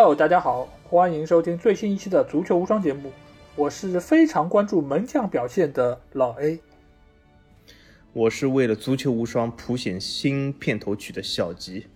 [0.00, 3.10] Hello，大家好，欢迎收听最新一期的足球无双节目。
[3.56, 6.60] 我是非常关注门将表现的老 A，
[8.12, 11.88] 我是为了足球无双谱写新片头曲的小吉。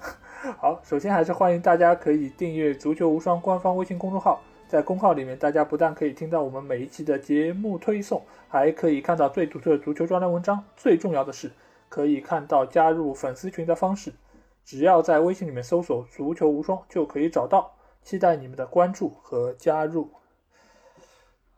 [0.56, 10.64] 好，首先还是欢迎大家可以订阅足球无双官方微信公众号，在公号里面，大家不但可以听到我们每一期的节目推送，还可以看到最独特的足球专栏文章。
[10.78, 11.50] 最重要的是，
[11.90, 14.14] 可以看到加入粉丝群的方式，
[14.64, 17.76] 只要在微信里面搜索“足球无双”就可以找到。
[18.02, 20.10] 期待你们的关注和加入。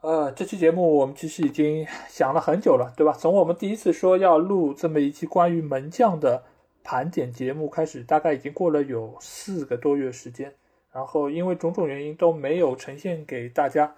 [0.01, 3.13] 呃，这期节目我们其实已经想了很久了，对吧？
[3.13, 6.43] 从我们第一次说要录这么一期关于门将的
[6.83, 10.53] 盘点节目开始，大概已经过了有四个多月时间。
[10.93, 13.95] 然后因为种种原因都没有呈现给大家，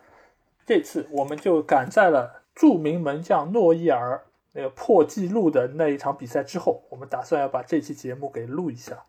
[0.66, 9.04] 这次我们就赶在了著名门将诺伊尔那个破纪录的那一场比赛之后，我们打算要把这期节目给录一下，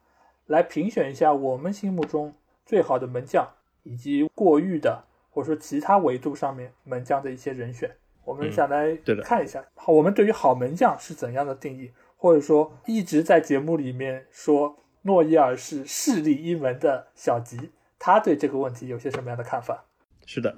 [0.48, 2.34] 来评选一下我们心目中
[2.66, 3.48] 最好的门将
[3.84, 5.06] 以及过誉的。
[5.36, 7.92] 或者说其他维度上面门将的一些人选，
[8.24, 11.92] 我们想来看一下，好，我们对于好门将是怎样的定义？
[12.16, 19.84] 或者说一直在节目里面说诺伊尔是势力一门的小吉，他对这个问题有些什么样的看法？
[20.26, 20.56] 是的，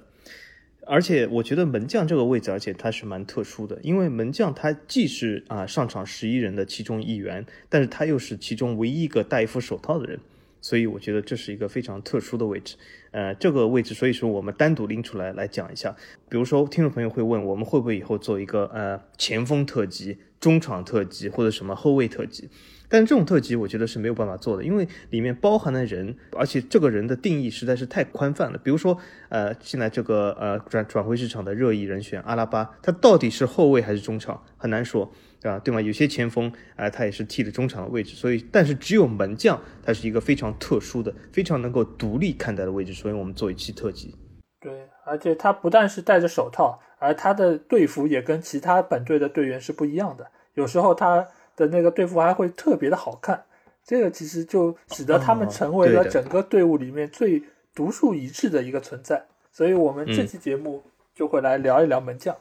[0.88, 10.19] 而且我觉得门将这个位置，而且他是蛮特殊的，因为门将他既是啊上场十一人的其中一员，但是他又是其中唯一一个戴一副手套的人。
[10.59, 12.75] 所以我觉得这是一个非常特殊的位置，
[13.11, 15.95] 呃，这个位置，所以说我们单独拎出来来讲一下。
[16.27, 22.49] 比如说，听众朋友会问，我们会不会以后做一个呃前锋特辑、中场特辑或者什么后卫特辑？
[22.89, 28.58] 但是这种特辑我觉得是没有办法做的，因为里面包含的人，而且这个人的定义实在是太宽泛了。
[28.58, 28.98] 比如说，
[29.30, 35.11] 呃，现在这个呃转转会市场的热议人选阿拉巴，他到底是后卫还是中场，很难说。
[35.43, 35.80] 啊，对吗？
[35.80, 44.15] 有些前锋啊，他也是踢的中场的位置，所以，但是只有门将，他是一个非常特殊的、非常能够独立看待的位置，所以我们做一期特辑。
[44.59, 51.26] 对，而且他不但是戴着手套，而他的队服也跟其他本队的队员是不一样的，有时候他
[51.58, 53.44] 的那个队服还会特别的好看，
[53.84, 57.44] 这个其实就使得他们成为了整个队伍里面最
[57.76, 60.82] 独树一帜的一个存在，所以我们这期节目
[61.14, 62.34] 就会来聊一聊门将。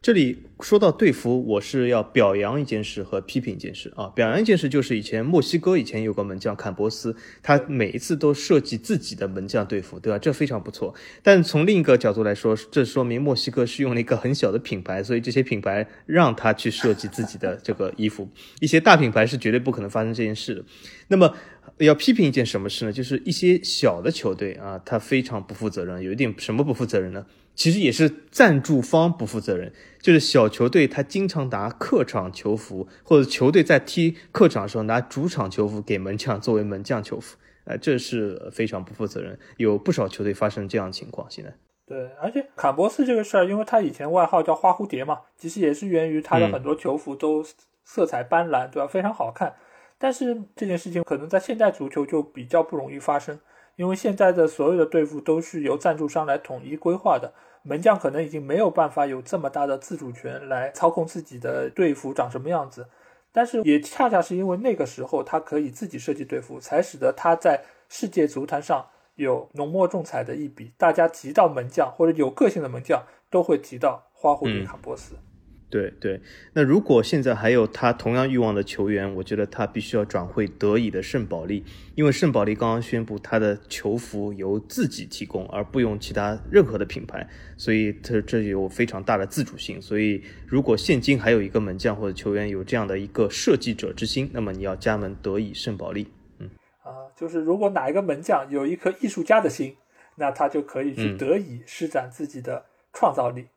[0.00, 4.06] 这里说到队服，我是要表扬一件事和批评一件事啊。
[4.14, 10.16] 表扬一件事就是以前墨西哥以前有个门将坎波斯，他每一次都设计自己的门将队服，对吧？
[10.16, 10.94] 这非常不错。
[11.20, 18.28] 但从另一个角度来说，这说明墨西哥是用了一个很小的品牌，所以这些品牌让他去设计自己的这个衣服。
[18.60, 20.64] 一些大品牌是绝对不可能发生这件事的。
[21.08, 21.34] 那么
[21.78, 22.92] 要批评一件什么事呢？
[22.92, 27.26] 就是一些小的球队啊，他非常不负责任，有一点什么不负责任呢？
[27.58, 39.36] 其实也是赞助方不负责任，就是小球队他经常拿客场球服，或者球队在踢客场的时候拿主场球服给门将作为门将球服，呃，这是非常不负责任。
[39.56, 41.28] 有不少球队发生这样的情况。
[41.28, 41.52] 现在，
[41.84, 47.44] 对，而且坎博斯这个事儿，因为他以前外号叫花蝴蝶嘛，其实也是源于他的很多球服都
[47.84, 48.86] 色彩斑斓，对吧？
[48.86, 49.52] 非常好看。
[49.98, 53.36] 但是这件事情可能在现代足球就比较不容易发生，
[53.74, 57.34] 因为现在的所有的队服都是由赞助商来统一规划的。
[57.68, 62.88] 门将可能已经没有办法有这么大的自主权来操控自己的队服长什么样子，
[63.30, 68.86] 但是也恰恰是因为那个时候他可以自己设计队服，才使得他在世界足坛上
[69.16, 70.72] 有浓墨重彩的一笔。
[70.78, 75.14] 大家提到门将或者有个性的门将，都会提到花蝴蝶卡波斯。
[75.70, 76.18] 对对，
[76.54, 81.62] 那如果现在还有他同样欲望的球员，我觉得他必须要转会德乙的圣保利，
[81.94, 89.80] 因为圣保利刚刚宣布他的球服由自己提供，而不用其他任何的品牌，所以这这有非常大的自主性。
[89.82, 96.08] 所以如果现今还有一个门将或者球员有这样的一个设计者之心，那么你要加盟德乙圣保利。
[96.38, 96.48] 嗯
[96.82, 99.76] 啊，就是如果哪一个门将有一颗艺术家的心，
[100.16, 102.64] 那他就可以去德乙施展自己的
[102.94, 103.48] 创造力。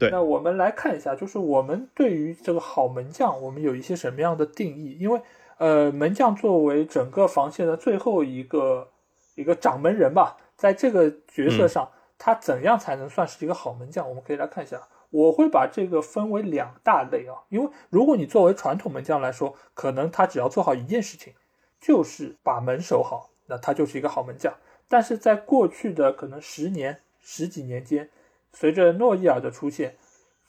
[0.00, 4.98] 那我们来看一下，就是我们对于这个好门将，我们有一些什么样的定义？
[5.00, 5.20] 因为，
[5.58, 8.88] 呃，门将作为整个防线的最后一个
[9.34, 14.08] 一个掌门人吧，在这个角色上，他怎样才能算是一个好门将？
[14.08, 14.80] 我们可以来看一下。
[15.10, 21.32] 我会把这个分为两大类啊，因为如果你作为传统门将来说，可能他只要做好一件事情，
[21.80, 24.52] 就是把门守好，那他就是一个好门将。
[24.88, 28.10] 但是在过去的可能十年、十几年间，
[28.58, 29.96] 随着诺伊尔的出现，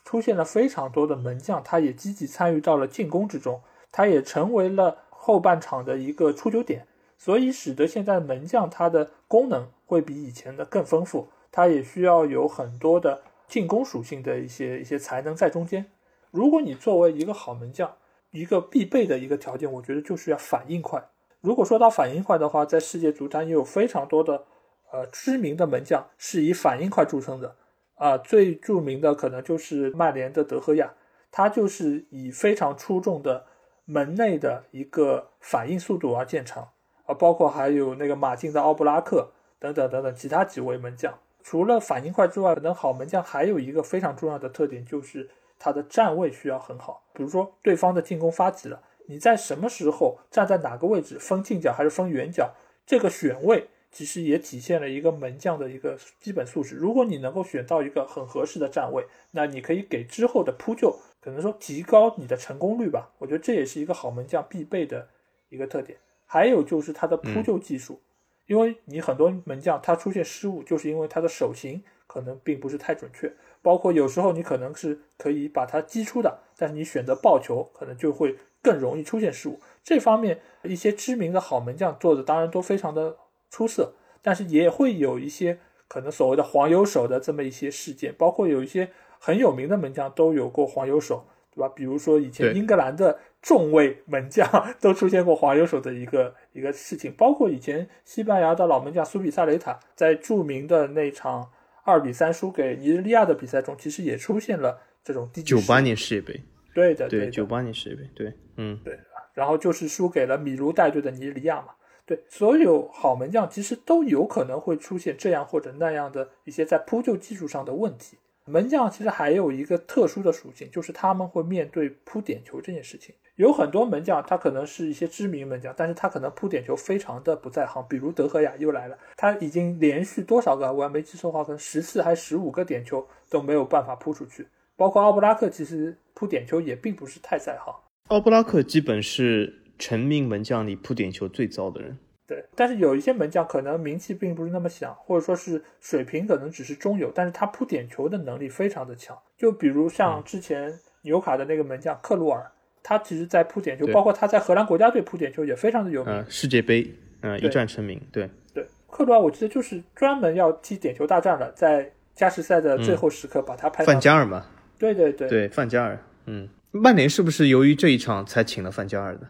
[0.02, 3.60] 出现了非常多的门将，他也积极参与到了进攻之中，
[3.92, 6.86] 他也成为了后半场的一个出球点，
[7.18, 15.84] 所以使得现在门将他的功能会比以前的更丰富，他也需要有很多的进攻属性的一些一些才能在中间。
[16.30, 17.94] 如果你作为一个好门将，
[18.30, 21.10] 一个必备的一个条件，我觉得就是要反应快。
[21.42, 24.46] 如果说到反应快的话，在世界足坛也有非常多的
[24.92, 27.54] 呃知名的门将是以反应快著称的
[27.98, 30.94] 啊，最著名的可能就是曼联的德赫亚，
[31.30, 33.44] 他就是以非常出众的
[33.84, 36.70] 门内的一个反应速度而见长
[37.06, 41.12] 啊，包括还有那个马竞的奥布拉克等等等等其他几位门将。
[41.42, 47.02] 除了反应快之外，可能好门将还有一个非常重要的特点，就是他的站位需要很好。
[47.14, 52.54] 比如说，对方的进攻发起了，你在什么时候站在哪个位置，封近角还是封远角，
[52.86, 56.76] 这个选位其实也体现了一个门将的一个基本素质。
[56.76, 63.12] 如果你能够选到一个很合适的站位，那你可以给之后的扑救，可能说提高你的成功率吧。
[63.18, 65.08] 我觉得这也是一个好门将必备的
[65.48, 65.98] 一个特点。
[66.26, 68.00] 还有就是他的扑救技术。
[68.46, 73.30] 因为你很多门将他出现失误，就是因为他的手型可能并不是太准确，
[73.60, 79.60] 包括有时候你可能是可以把它击出的，但是你选择抱球，可能就会更容易出现失误。
[79.84, 83.18] 这方面一些知名的好门将做的当然都非常的
[83.50, 91.68] 出色，但是也会有一些可能所谓的黄油手的这么一些事件，包括有一些很有名的门将都有过黄油手，对吧？
[91.68, 93.18] 比如说以前英格兰的。
[93.40, 94.44] 众位门将
[94.80, 101.48] 都出现过黄油手的一个一个事情，包括以前西班牙的老门将苏比萨雷塔在著名的那场
[101.84, 105.54] 二比三输给尼日利亚的比赛中，其实也出现了这种低级。
[105.54, 106.42] 九八年世界杯，
[106.74, 108.98] 对的，对，九八年世界杯，对，嗯，对，
[109.34, 111.68] 然后就是输给了米卢带队的尼日利亚嘛，
[112.08, 118.16] 对，所有好门将其实都有可能会出现这样或者那样的一些在扑救技术上的问题。
[118.46, 123.14] 门将其实还有一个特殊的属性，就是他们会面对扑点球这件事情。
[123.36, 127.84] 有很多门将，他可能是一些知名门将，但是他可能扑点球非常的不在行。
[127.90, 134.48] 比如德赫亚又来了，他已经连续多少个，我还没记错的话，可能十次还十五个点球都没有办法扑出去。
[134.76, 137.74] 包括奥布拉克，其实扑点球也并不是太在行。
[138.06, 141.96] 奥布拉克基本是成名门将里扑点球最糟的人。
[142.26, 149.16] 对，但是有一些门将可能名气并不是那么响，或者说是水平可能只是中游，但是他扑点球的能力非常的强。
[149.36, 152.50] 就比如像之前纽卡的那个门将克鲁尔。
[152.80, 156.24] 他其实，在扑点球，包括他在荷兰国家队扑点球也非常的有名。
[156.26, 156.90] 世界杯，
[157.20, 158.00] 嗯，一战成名。
[158.10, 163.84] 对对，克鲁尔我记得就是专门要踢点球大战的，在加时赛的最后时刻把他拍。
[163.84, 164.46] 范加尔嘛？
[164.78, 165.98] 对对对对，范加尔。
[166.26, 169.28] 嗯，曼联是不是由于这一场才请了范加尔的？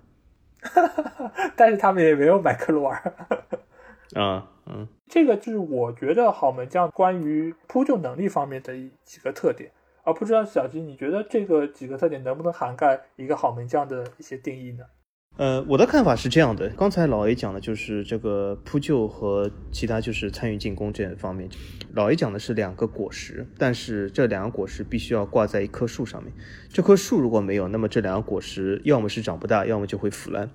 [1.56, 3.00] 但是他们也没有买克鲁尔。
[4.14, 8.72] 啊，嗯，这个就是我觉得好门将关于扑救能力方面的
[9.05, 9.70] 几个特点。
[10.02, 14.84] 啊，不知道小吉，你觉得这个几个特点能不能涵盖一个好门将的一些定义呢？
[15.38, 21.49] 呃，我的看法是这样的，刚才老 A 讲的就是这个扑救和其他就是参与进攻这方面。
[21.94, 26.32] 老 A 讲的是两个果实，但是这两个果实必须要挂在一棵树上面。
[26.73, 30.50] 这棵树如果没有，那么这两个果实要么是长不大，要么就会腐烂。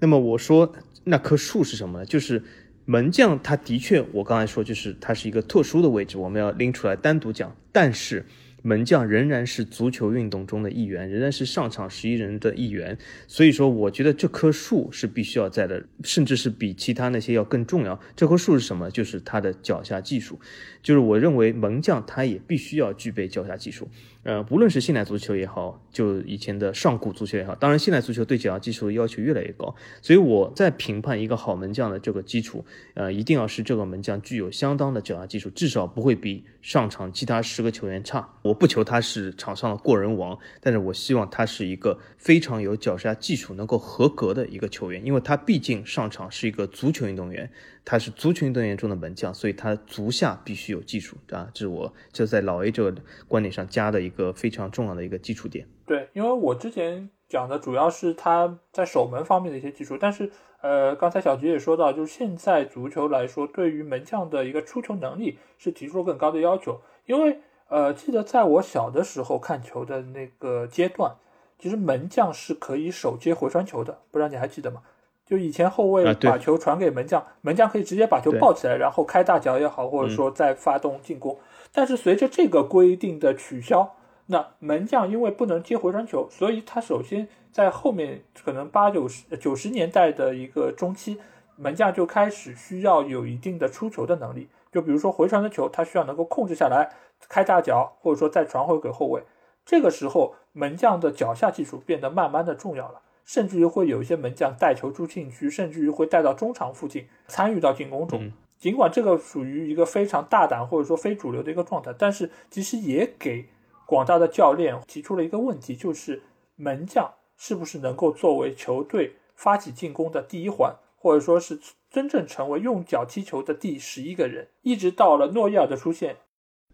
[0.00, 0.70] 那么我说
[1.04, 2.04] 那棵树是什么呢？
[2.04, 2.42] 就是
[2.84, 8.26] 门将，他的确，我刚才说就是它是一个特殊的位置，我们要拎出来单独讲，但是。
[8.66, 12.98] 门将仍然是足球运动中的一员，仍然是上场十一人的一员。
[13.28, 18.00] 所以说，我觉得这棵树是必须要在的，甚至是比其他那些要更重要。
[18.16, 18.90] 这棵树是什么？
[18.90, 20.40] 就是他的脚下技术。
[20.82, 23.88] 就是我认为门将他也必须要具备脚下技术。
[24.26, 29.72] 呃，不论是现代足球也好，就以前的上古足球也好，当然现代足球对脚下技术的要求越来越高。
[30.02, 32.64] 所以我在评判一个好门将的这个基础，
[32.94, 38.28] 呃，一定要是这个门将具有相当的脚下技术，至少不会比上场其他十个球员差。
[38.42, 47.48] 我不求他是场上的过人王，但是我希望他是一个非常有脚下技术、能够合格的一个球员，因为他毕竟上场是一个足球运动员。
[47.86, 51.48] 他是足球运动员中的门将，所以他足下必须有技术啊！
[51.54, 55.68] 这是我这在老 A 这个观点上加的一个非常重要的一个基础点。
[55.86, 66.80] 对，因为我之前讲的主要是他在守门方面的一些技术，但是呃，刚才小吉也说到，就是现在足球来说，对于门将的一个出球能力是提出了更高的要求。
[67.04, 67.38] 因为
[67.68, 71.14] 呃，记得在我小的时候看球的那个阶段，
[71.56, 74.82] 其实门将是可以手接回传球的，不知道你还记得吗？
[75.26, 81.36] 就以前后卫把球传给门将，门将可以直接把球抱起来，然后开大脚也好，或者说再发动进攻。
[81.72, 91.18] 但是随着这个规定的取消，那门将因为不能接回传球，所以他首先在后面可能八九十九十年代的一个中期，
[91.56, 94.48] 门将就开始需要有一定的出球的能力。
[94.70, 96.90] 就比如说回传的球，他需要能够控制下来，
[97.28, 99.22] 开大脚，或者说再传回给后卫。
[99.64, 103.00] 这个时候，门将的脚下技术变得慢慢的重要了。
[103.26, 108.32] 甚至于会有一些门将带球出禁区，甚至于会带到中场附近参与到进攻中。
[108.58, 113.46] 尽管这个属于一个非常大胆或者说非主流的一个状态，但是其实也给
[113.84, 116.22] 广大的教练提出了一个问题，就是
[116.54, 126.16] 门将是不是能够作为球队发起进攻的第一环，或者说是真正成为用脚踢球的第十一个人，一直到了诺伊尔的出现。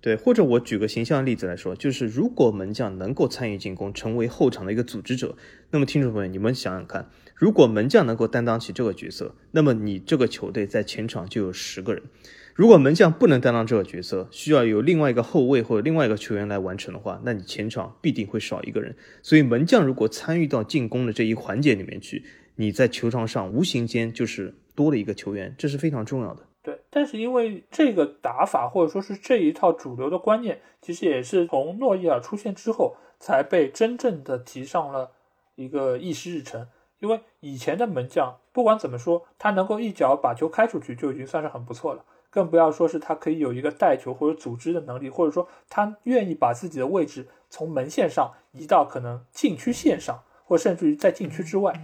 [0.03, 5.37] 对，或者我举个形象的例子来说，就是如果门将能够参与进攻，成为后场的一个组织者，
[5.71, 12.03] 那么听众朋友，你们想想看，如果门将能够担当起这个角色，那么你这个球队在前场就有十个人。
[12.55, 18.97] 如果门将不能担当这个角色，需要由另外一个后卫或者另外一个球员来完成的话，那你前场必定会少一个人。
[19.23, 22.25] 所以门将如果参与到进攻的这一环节里面去，
[22.57, 26.43] 你在球场上无形间就是多了一个球员，这是非常重要的。
[26.63, 35.11] 对，但是因为这个打法或者说是这一套主流的观念，其实也是从诺伊尔出现之后才被真正的提上了
[35.57, 36.69] 一个议事日程。
[37.01, 51.75] 因为以前的门将不管怎么说，他能够一脚把球开出去就已经算是很不错了，更不要说是他可以有一个带球或者组织的能力，或者说他愿意把自己的位置从门线上移到可能禁区线上，或甚至于在禁区之外。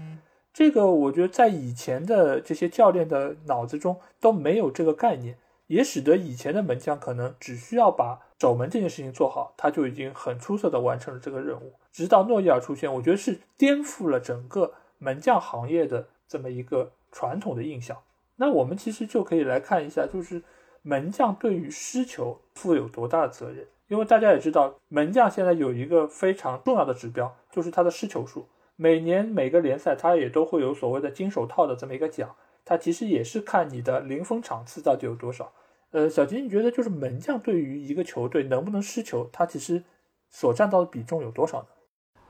[0.59, 5.39] 这个我觉得在以前的这些教练的脑子中都没有这个概念，
[5.69, 11.75] 也使得以前的门将可能只需要把守门这件事情做好，他就已经很出色的完成了这个任务。
[11.93, 17.97] 直到诺伊尔出现，我觉得是颠覆了整个门将行业的这么一个传统的印象。
[18.35, 20.43] 那我们其实就可以来看一下，就是
[20.83, 28.49] 门将对于失球负有多大的责任，因为大家也知道，门将现在有一个非常重要的指标，就是他的失球数。
[28.81, 35.53] 每年每个联赛，它也都会有所谓的金手套的这么一个奖，它其实也是看你的零封场次到底有多少。
[35.91, 39.83] 呃，小吉，你觉得就是门将对于一个球队能不能失球，他其实
[40.31, 41.67] 所占到的比重有多少呢？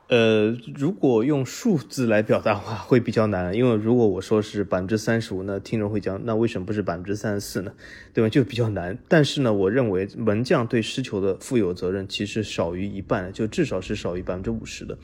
[0.09, 7.71] 呃，如果用数字来表达的话，会比较难，因为如果我说是百分之三十五，那听众会讲，那为什么不是百分之三十四呢？
[8.15, 8.31] 对吧？
[8.31, 8.99] 就比较难。
[9.07, 14.97] 但是呢，我认为门将对失球的负有责任其实少于一半，就至少是少于百分之五十的。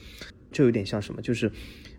[0.55, 1.51] 就有点像什么，就是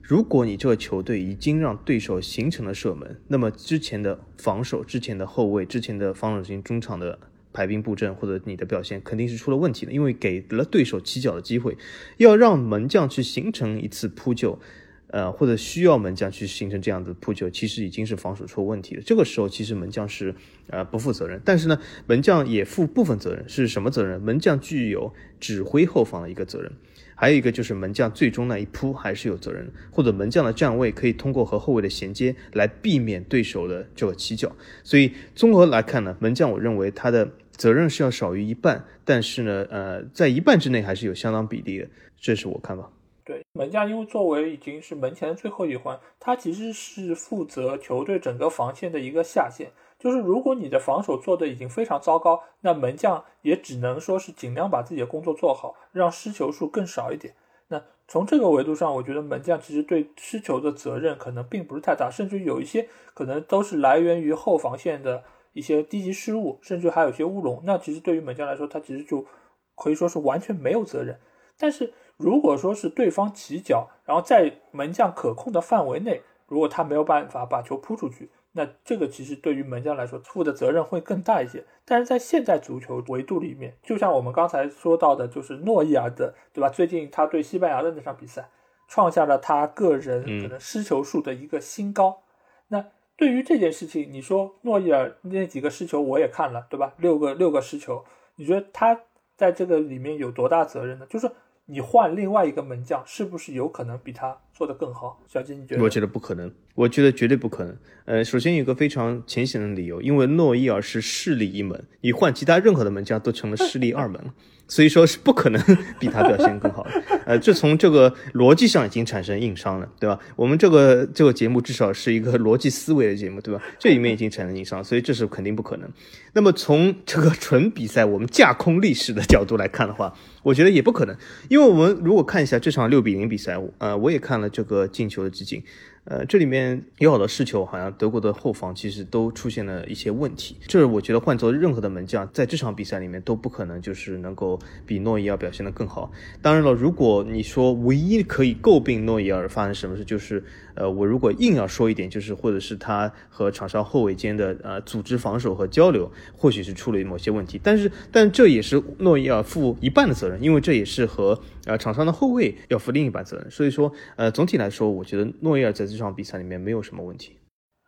[0.01, 7.19] 如果你这个球队已经让对手形成了射门，那么之前的防守、之前的后卫、之前的防守型中场的
[7.51, 11.77] 排兵布阵或者你的表现肯定是出了问题的，因为给了对手起脚的机会，
[12.17, 14.59] 要让门将去形成一次扑救，
[15.07, 19.01] 呃，或者需要门将去形成这样的扑救，其实已经是防守出问题了。
[19.05, 20.35] 这个时候，其实门将是
[20.67, 24.21] 呃不负责任，但是呢，门将也负部分责任，是什么责任？
[24.21, 26.71] 门将具有指挥后方的一个责任。
[27.15, 34.51] 还有一个就是门将最终那一扑还是有责任，或者门将的站位可以通过和后卫的衔接来避免对手的这个起脚。
[34.83, 41.87] 所以综合来看呢，门将我认为他的责任是要少于一半，但是呢，呃，在一半之内还是有相当比例的，
[42.19, 42.91] 这是我看法。
[43.23, 49.71] 对，门将因为作为已经是门前的最后一环，他其实是负责球队整个防线的一个下线。
[50.05, 57.33] 就是如果你的防守做的已经非常糟糕，那门将也只能说是尽量把自己的工作做好，让失球数更少一点。
[57.69, 67.63] 那从这个维度上，我觉得门将其实对失球的责任可能并不是太大，甚至有一些可能都是来源于后防线的一些低级失误，甚至还有一些乌龙。
[67.63, 69.25] 那其实对于门将来说，他其实就
[69.73, 71.17] 可以说是完全没有责任。
[71.57, 78.29] 但是如果说是对方起脚，然后在门将可控的范围内，如果他没有办法把球扑出去。
[78.57, 81.63] 那这个其实对于门将来说，负的责任会更大一些。
[81.83, 86.69] 但是在现代足球维度里面，就像我们刚才说到的，就是诺伊尔的，对吧？
[86.69, 88.49] 最近他对西班牙的那场比赛，
[88.87, 92.23] 创下了他个人可能失球数的一个新高。
[92.69, 92.85] 那
[93.17, 96.93] 对于这件事情，你说诺伊尔那几个失球我也看了，对吧？
[96.97, 98.03] 六个六个失球，
[98.37, 99.01] 你觉得他
[99.35, 101.05] 在这个里面有多大责任呢？
[101.09, 101.29] 就是。
[101.67, 105.21] 你换另外一个门将，是不是有可能比他做得更好？
[105.27, 105.83] 小金，你觉得？
[105.83, 107.77] 我觉得不可能，我觉得绝对不可能。
[108.05, 114.31] 呃，首先有个非常浅显的理由，因为诺伊尔是势力一门，你换其他任何的门将都成了势力二门。
[114.67, 115.61] 所以说是不可能
[115.99, 120.19] 比他表现更好的， 呃，这从这个逻辑上已经产生硬伤了，对吧？
[120.35, 123.61] 我们这个这个节目至少是一个逻辑思维的节目，对吧？
[123.79, 125.89] 这里面已经产生硬伤，所以这是肯定不可能。
[126.33, 131.15] 那么从这个纯比赛，我们架空历史的角度来看的话，我觉得也不可能，
[131.47, 135.61] 因为我们如果看一下这场六比零比赛，呃，我也看了这个进球的集锦。
[136.05, 140.55] 呃，这里面有好多失球，好像德国的后防其实都出现了一些问题。
[140.67, 146.11] 这我觉得换做任何的门将，在这场比赛里面都不可能就是能够比诺伊尔表现的更好。
[146.41, 150.43] 当然了，如果你说唯一可以诟病诺伊尔发生什么事，就是。
[150.75, 157.59] 呃，我如果硬要说一点，就是或者是他和场上后卫间的呃组织防守和交流，或许是出了某些问题。
[157.63, 163.49] 但是，但这也是诺伊尔负一半的责任，因为这也是和呃场上的后卫要负另一半责任。
[163.49, 167.37] 所以说，呃，总体来说，我觉得诺伊尔在这场比赛里面没有什么问题。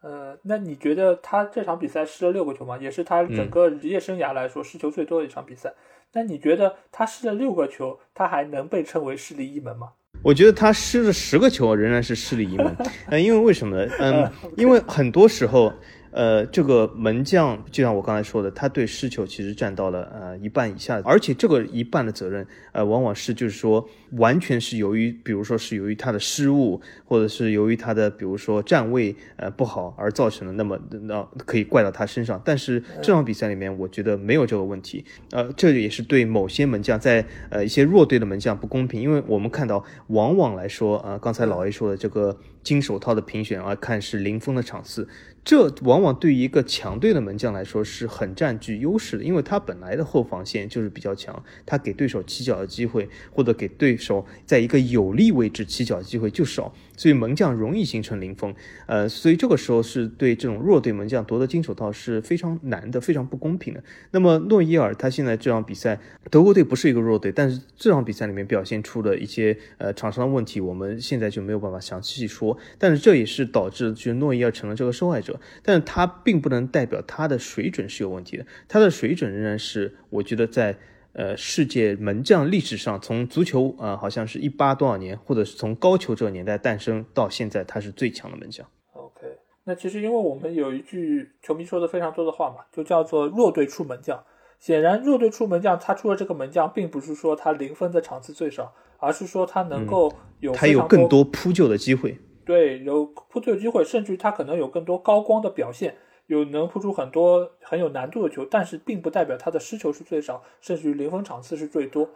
[0.01, 2.77] 呃，那你觉得他这场比赛失了六个球吗？
[2.77, 5.73] 也是他整个职业生涯来说失球最多的一场比赛。
[6.13, 9.93] 那你觉得他失了六个球，他还能被称为势力一门吗？
[10.27, 12.75] 我觉得他失了十个球仍然是失了一门，
[13.09, 13.89] 呃，因为为什么呢？
[13.99, 15.71] 嗯， 因为很多时候。
[16.11, 32.41] 呃，这个门将就像我刚才说的，他对失球其实占到了呃一半以下，而且这个一半的责任，呃，往往是就是说完全是由于，比如说是由于他的失误，或者是由于他的比如说站位呃不好而造成的，那么那可以怪到他身上。
[32.43, 45.07] 但是这场比赛里面，我觉得没有这个问题，呃，这也是对某些门将在呃一些弱队的门将不公平，因为我们看到往往来说，呃，刚才老 A 说的这个金手套的评选啊看是零封的场次。
[45.47, 56.73] 这往往对于一个强队的门将来说是很占据优势的，因为他本来的后防线就是比较强，他给对手起脚的机会或者给对手在一个有利位置起脚的机会就少。
[56.97, 58.53] 所以门将容易形成零封，
[58.87, 63.81] 呃，所以这个时候是对这种弱队门将夺得金手套是非常难的，非常不公平的。
[64.11, 65.99] 那么诺伊尔他现在这场比赛，
[66.31, 72.57] 德国队不是一个弱队，但是这场比赛里面表现出的一些呃场上的问题，我们现在就没有办法详细说。
[72.79, 80.77] 但是这也是导致就是诺伊尔成了这个受害者，但是他并不能代表他的水准是有问题的，他的水准仍然是我觉得在。
[81.13, 88.63] 呃，世界门将历史上，从足球啊，好像是一八多少年，或者是从高球这个年代诞生到现在，他是最强的门将。
[88.93, 89.25] OK，
[89.63, 94.23] 那其实因为我们有一句球迷说的非常多的话嘛，就叫做弱队出门将。
[94.59, 102.19] 显然，弱队出门将，他出了这个门将，并不是说他零分的场次最少，而是说他能够有他有更多扑救的机会。
[102.47, 105.97] 对，有扑救机会，甚至于他可能有更多高光的表现。
[106.27, 112.09] 有能扑出很多很有难度的球，但是并不代表他的失球是最少，甚至于零分场次是最多。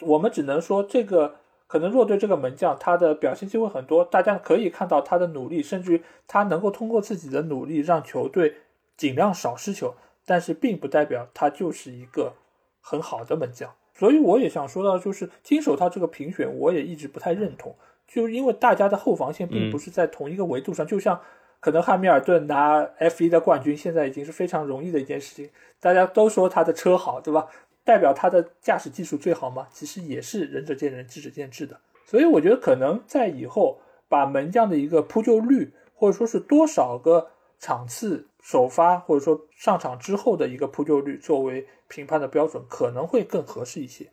[0.00, 8.56] 我们只能说，这个可能弱队这个门将他的表现机会很多，大家可以看到他的努力，甚至于他能够通过自己的努力让球队
[8.94, 9.94] 尽量少失球，
[10.26, 12.34] 但是并不代表他就是一个
[12.82, 13.72] 很好的门将。
[13.94, 17.74] 所以我也想说到，就是金手套这个评选，我也一直不太认同，
[18.06, 21.20] 就因为大家的后防线并不是在同一个维度上，就像。
[21.58, 25.50] 可能汉密尔顿拿 F1 的冠军，现在已经是非常容易的一件事情。
[25.80, 27.48] 大家都说他的车好，对吧？
[27.82, 29.66] 代表他的驾驶技术最好吗？
[29.72, 31.80] 其实也是仁者见仁，智者见智的。
[32.04, 44.06] 所以我觉得可能在以后把门将的一个扑救率，或者说是多少个场次首发，或者说上场之后的一个扑救率作为评判的标准，可能会更合适一些。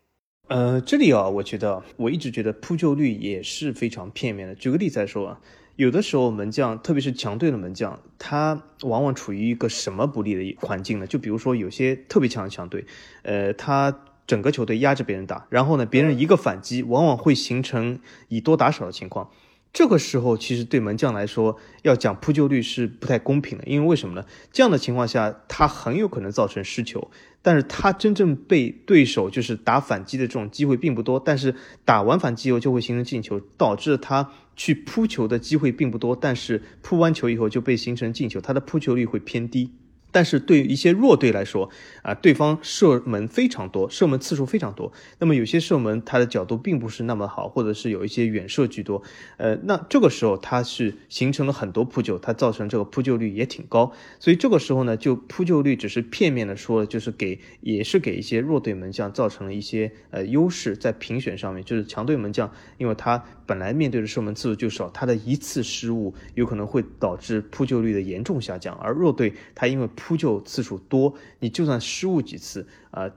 [0.49, 4.53] 呃，这里啊，我觉得我一直觉得扑救率也是非常片面的。
[4.56, 5.39] 举个例子来说啊。
[5.75, 11.08] 有的时候门将，特别是强队的门将，他往往处于一个什么不利的环境呢？
[11.08, 12.86] 就比如说有些特别强的强队，
[13.23, 13.91] 呃，他
[14.27, 19.32] 整个球队压着别人打，然后呢，别人一个反击，往往会形成以多打少的情况。
[19.73, 24.23] 这个时候，其实对门将来说，要讲扑救率是不太公平的，因为为什么呢？
[24.51, 27.09] 这样的情况下，他很有可能造成失球，
[27.41, 39.71] 但是他真正被对手就是打反击的这种机会并不多，但是打完反击以后就会形成进球，导致他去扑球的机会并不多，但是扑完球以后就被形成进球，他的扑球率会偏低。
[40.13, 41.69] 但是对于一些弱队来说，
[42.04, 44.93] 啊，对方射门非常多，射门次数非常多。
[45.19, 49.02] 那么有些射门它的角度并不是那么好，或者是有一些远射居多。
[49.38, 53.91] 呃，那这个时候它是形成了很多扑救，它造成这个扑救率也挺高。
[54.19, 73.10] 所以这个时候呢，就扑救率只是片面的说，就是给也是给一些弱队门将造成了一些呃优势，在评选上面，就是强队门将，因为他本来面对的射门次数就少，他的一次失误有可能会导致扑救率的严重下降，而弱队他因为扑救次数多，你就算失误几次啊，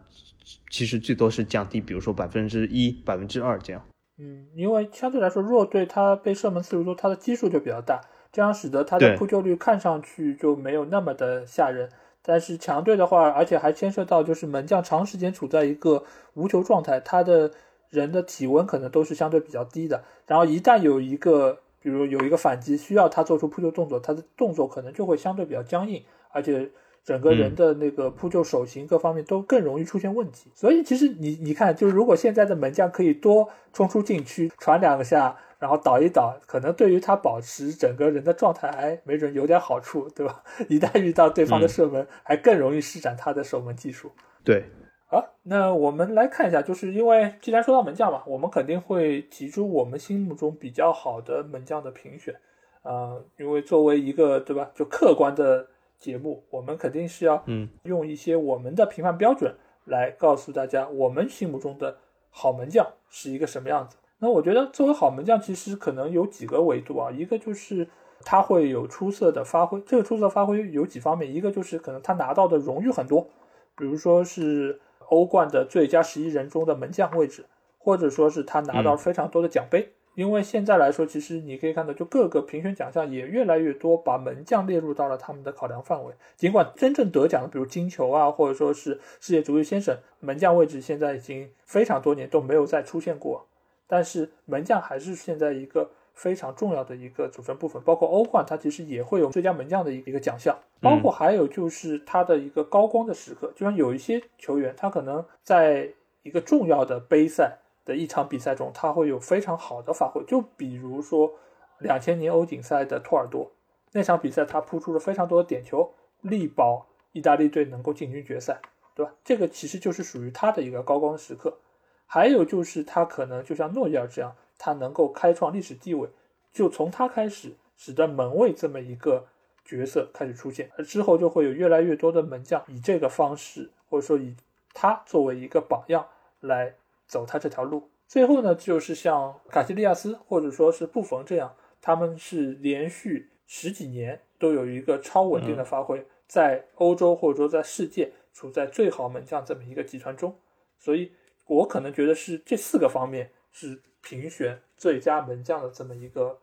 [0.70, 3.82] 其实最多是降低，比如说百分之一、百分之二这样。
[4.18, 8.00] 嗯，因为相对来说，弱队他被射门次数多，他的基数就比较大，
[8.32, 11.90] 这样使得他的扑救率看上去就没有那么的吓人。
[12.22, 16.02] 但是强队的话，而且还牵涉到就是门将长时间处在一个
[16.34, 17.52] 无球状态，他的
[18.00, 20.04] 人的体温可能都是相对比较低的。
[20.26, 26.02] 然后一旦有一个，比如有一个反击需要他做出扑救动作，他的动作可能就会相对比较僵硬。
[26.30, 26.70] 而且
[27.02, 40.42] 整个人的那个扑救手型各方面都更容易出现问题，所以其实你你看，就是如果现在的门将可以多冲出禁区传两下，然后倒一倒，可能对于他保持整个人的状态还没准有点好处，对吧？
[40.68, 44.10] 一旦遇到对方的射门，还更容易施展他的守门技术。
[44.44, 44.64] 对，
[45.06, 52.34] 好，那我们来看一下，就是因为既然说到门将嘛，我们肯定会提出我们心目中比较好的门将的评选，
[52.82, 55.68] 啊，因为作为一个对吧，就客观的。
[55.98, 59.54] 节目我们肯定是要嗯用一些我们的评判标准
[59.86, 61.96] 来告诉大家我们心目中的
[62.28, 63.96] 好门将是一个什么样子。
[64.18, 67.88] 那我觉得作为好门将，其实可能有几个维度啊，一个就是
[68.20, 73.26] 他会有出色的发挥，这个出色发挥有几方面，一个就是可能他拿到的荣誉很多，
[73.74, 77.44] 比如说是欧冠的最佳十一人中的门将位置，
[77.78, 79.92] 或者说是他拿到非常多的奖杯。
[80.14, 86.14] 因为现在来说，其实你可以看到，就各个评选奖项也越来越多把门将列入到了他们的考量范围。
[86.36, 93.46] 尽管真正得奖的，比如金球啊，或者说是世界足球先生，门将位置现在已经非常多年都没有再出现过，
[93.86, 97.80] 但是门将还是现在一个非常重要的一个组成部分。
[97.84, 100.58] 包括欧冠，它其实也会有最佳门将的一个奖项。
[100.80, 105.92] 包括还有就是他的一个高光的时刻，就像有一些球员，他可能在
[106.24, 107.58] 一个重要的杯赛。
[107.86, 110.20] 的一场比赛中，他会有非常好的发挥。
[110.24, 111.32] 就比如说，
[111.78, 113.52] 两千年欧锦赛的托尔多
[113.92, 118.60] 那场比赛，他扑出了非常多的点球，力保意大利队能够进军决赛，
[118.92, 119.14] 对吧？
[119.22, 121.58] 这个其实就是属于他的一个高光时刻。
[122.06, 126.08] 还有就是他可能就像诺伊尔这样，他能够开创历史地位，
[126.52, 129.26] 就从他开始，使得门卫这么一个
[129.64, 134.34] 角色开始出现，而之后就会有越来越多的门将以这个方式，或者说以
[134.74, 136.06] 他作为一个榜样
[136.40, 136.74] 来。
[137.08, 150.36] 走他这条路，最后呢，就是像卡西利亚斯或者说是布冯这样，他们是连续十几年都有一个超稳定的发挥，在欧洲或者说在世界处在最好门将这么一个集团中，
[150.80, 151.12] 所以
[151.46, 156.36] 我可能觉得是这四个方面是评选最佳门将的这么一个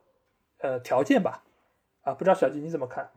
[0.58, 1.44] 呃条件吧，
[2.02, 3.08] 啊，不知道小吉你怎么看？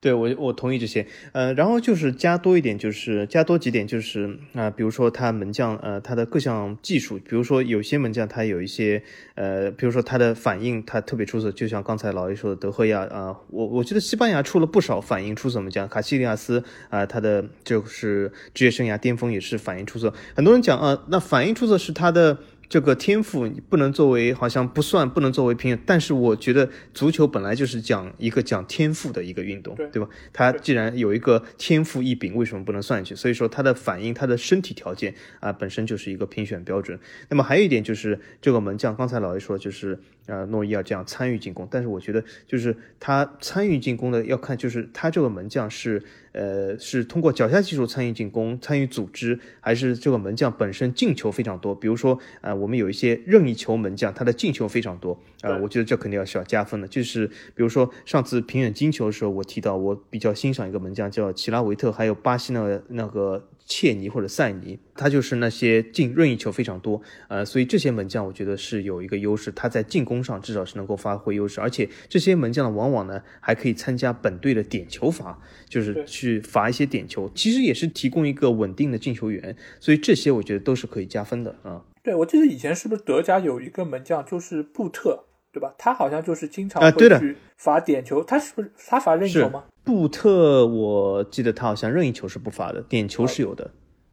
[0.00, 9.02] 对我，我同意这些，呃，然后就是加多一点，就是加多几点，就是啊，比如说他门将，呃，他的各项技术，比如说有些门将他有一些，
[9.34, 22.38] 呃，比如说他的反应他特别出色，就像刚才老 A 说的德赫亚啊，我我觉得西班牙出了不少反应出色门将，卡西利亚斯啊，他的就是职业生涯巅峰也是反应出色，很多人讲啊，那反应出色是他的。
[22.68, 25.80] 这个天赋你不能作为好像不算，不能作为评选。
[25.86, 30.08] 但是我觉得足球本来就是讲一个讲天赋的一个运动，对吧？
[30.32, 33.20] 他既然有一个天赋异禀，为什么不能算进去？
[33.20, 36.98] 所以说他的反应，他的身体条件啊，本身就是一个评选标准。
[37.28, 40.00] 那么还有一点就是这个门将，刚才老爷说就是。
[40.26, 51.74] 呃，诺伊尔这样参与进攻，但是我觉得就是他参与进攻的要看，就是他这个门将是呃是通过脚下技术参与进攻、参与组织，还是这个门将本身进球非常多？
[51.74, 56.88] 比如说啊，我们有一些任意球门将，他的进球非常多啊，我觉得这肯定要是要加分的。
[56.88, 63.46] 就是比如说上次评选金球的时候，我提到我比较欣赏一个门将叫齐拉维特，还有巴西那个那个。
[63.66, 81.82] 切尼或者塞尼，他就是那些进任意球非常多，呃，所以这些门将我觉得是有一个优势，他在进攻上至少是能够发挥优势，而且这些门将呢，往往呢还可以参加本队的点球罚，就是去罚一些点球，其实也是提供一个稳定的进球员，所以这些我觉得都是可以加分的啊。
[82.02, 85.24] 对，我记得以前是不是德甲有一个门将就是布特，
[85.54, 85.72] 对吧？
[85.78, 89.62] 他好像就是经常会去罚点球，他是不是他罚任意球吗？
[89.84, 93.70] 布特，我记得他好像任意球是不罚的，点球是有的。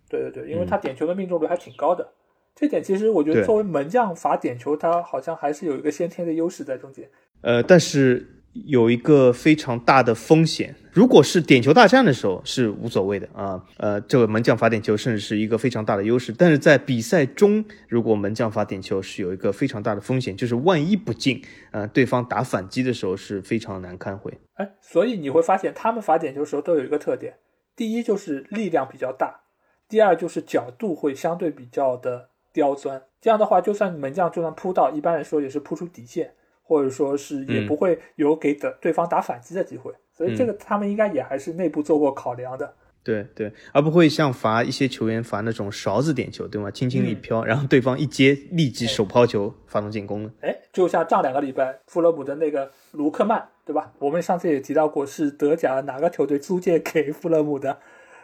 [0.08, 2.08] 对对对，因为他点球的命中率还挺高的，
[2.56, 7.10] 这点其实我觉得作为门将罚点球，他好像还是有一个先天的优势在中间。
[7.42, 8.38] 呃，但是。
[8.54, 16.34] 有一个非常大的风险，如果是点球大战的时候是无所谓的啊，呃，这个门将罚点球甚至是一个非常大的优势。
[16.34, 24.34] 但是在比赛中，如果门将罚点球是有一个非常大的风险，就是万一不进，呃，对方打反击的时候是非常难堪会。
[24.56, 27.36] 哎，所以你会发现他们罚点球的时候都有一个特点，
[27.76, 29.42] 第一就是力量比较大，
[29.88, 33.04] 第二就是角度会相对比较的刁钻。
[33.22, 36.34] 这样的话，就算门将就算扑到，一般来说也是扑出底线。
[36.62, 42.74] 或者说是也不会有给的对方打反击的机会，所以这个他们应该也还是内部做过考量的。
[43.04, 46.70] 对对，而不会像罚一些球员罚那种勺子点球，对吗？
[46.70, 50.32] 轻轻一飘，然后对方一接立即手抛球发动进攻了。
[50.42, 53.92] 哎，就像上两个礼拜富勒姆的那个卢克曼，对吧？
[53.98, 57.80] 我们上次也提到过，是德甲哪个球队租借给富勒姆的，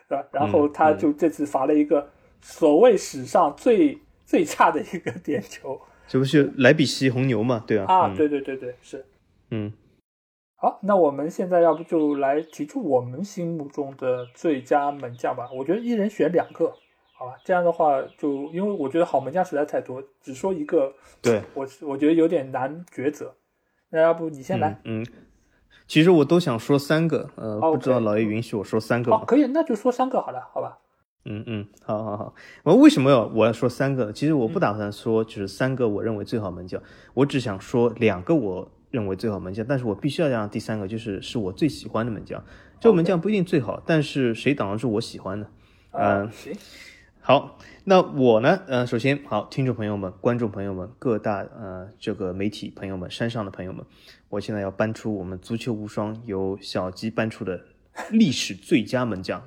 [0.08, 0.23] 对吧？
[0.32, 2.08] 然后他就这次罚了一个
[2.39, 3.97] 所谓史上最
[4.28, 5.82] 最差的一个点球。
[6.07, 7.63] 这不是莱比锡红牛嘛？
[7.67, 7.85] 对啊。
[7.87, 9.05] 啊，对对对对，是。
[9.51, 9.71] 嗯。
[10.55, 15.47] 好，那我们现在要不就来提出我们心目中的最佳门将吧？
[15.53, 16.73] 我觉得一人选两个，
[17.13, 17.35] 好吧？
[17.45, 23.35] 这样的话，就因为我觉得好门将实在太多，只说一个，对我我觉得有点难抉择。
[23.89, 24.81] 那要不你先来？
[24.85, 25.05] 嗯。
[25.85, 29.23] 其实我都想说三个，呃，不知道老爷允许我说三个吗？
[29.25, 30.79] 可以，那就说三个好了，好吧？
[31.25, 34.13] 嗯嗯，好好好，我为什么要我要说三个？
[34.13, 36.82] 其实我不打算说就是三个我认为最好门将，
[37.13, 42.41] 我只想说两个我认为最好门将，但是我必须要让第三个就是是我最喜欢的门将。
[42.80, 45.47] 这个门将不一定最好，但是谁挡得住我喜欢呢？
[45.91, 46.56] 嗯，行。
[47.19, 48.62] 好，那我呢？
[48.67, 53.86] 呃，首先好，听众朋友们、观众朋友们、各大呃这个媒体朋友们、山上的朋友们，
[54.30, 57.65] 我现在要搬出我们足球无双由小吉搬出的
[58.12, 59.43] 历史最佳门将。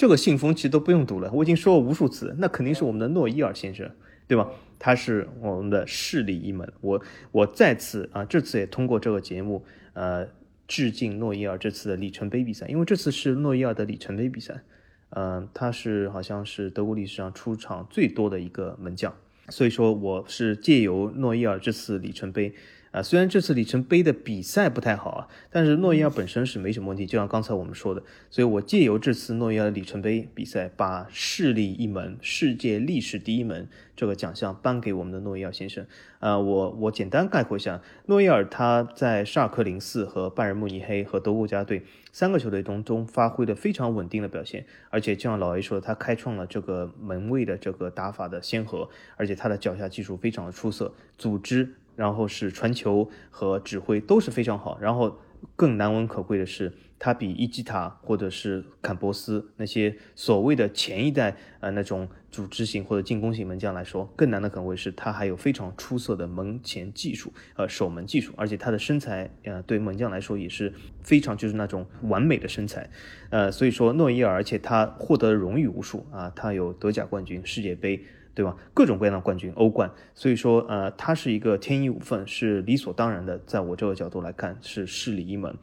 [0.00, 3.86] 这个信封其实都不用读了，我已经说过无数次，那肯定是我们的诺伊尔先生，
[4.26, 4.50] 对吧？
[4.78, 6.72] 他是我们的势力一门。
[6.80, 10.26] 我我再次啊，这次也通过这个节目，呃，
[10.66, 14.62] 致敬诺伊尔这次的里程碑比赛，因为这次是诺伊尔的里程碑比赛，
[15.10, 19.14] 嗯，他是好像是德国历史上出场最多的一个门将，
[19.50, 22.54] 所以说我是借由诺伊尔这次里程碑。
[22.92, 27.06] 啊，虽然这次里程碑的比赛不太好啊，但是诺伊尔本身是没什么问题。
[27.06, 35.86] 就像刚才我们说的，所以我借由这次诺伊尔里程碑比赛，把势力一门、世界历史第一门这个奖项颁给我们的诺伊尔先生。
[36.18, 51.76] 啊，我我简单概括一下，诺伊尔他在沙尔克零四和拜仁慕尼黑和德国国家队三个球队当中发挥的非常稳定的表现，而且就像老 A 说的，他开创了这个门卫的这个打法的先河，而且他的脚下技术非常的出色，组织。
[52.00, 55.18] 然后是传球和指挥都是非常好，然后
[55.54, 72.88] 更难能可贵的是，他比伊基塔或者是坎波斯那些所谓的前一代呃那种组织型或者进攻型门将来说，更难能可贵是，他还有非常出色的门前技术呃守门技术，而且他的身材呃对门将来说也是非常就是那种完美的身材，
[73.28, 78.02] 呃所以说诺伊尔，而且他获得荣誉无数啊，他有德甲冠军、世界杯。
[78.34, 78.56] 对吧？
[78.72, 83.38] 各种各样的冠军，欧冠，所以说，呃，他是一个天衣无缝，是理所当然的。
[83.46, 85.54] 在我这个角度来看，是势力一门。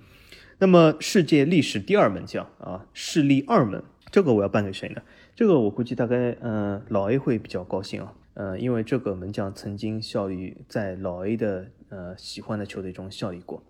[0.60, 5.01] 那么，世界历史第二门将啊，势力二门，这个我要颁给谁呢？
[5.36, 13.63] 这个我估计大概，呃，老 A 会比较高兴啊，呃，因为这个门将曾经效力在老 A 的呃喜欢的球队中效力过，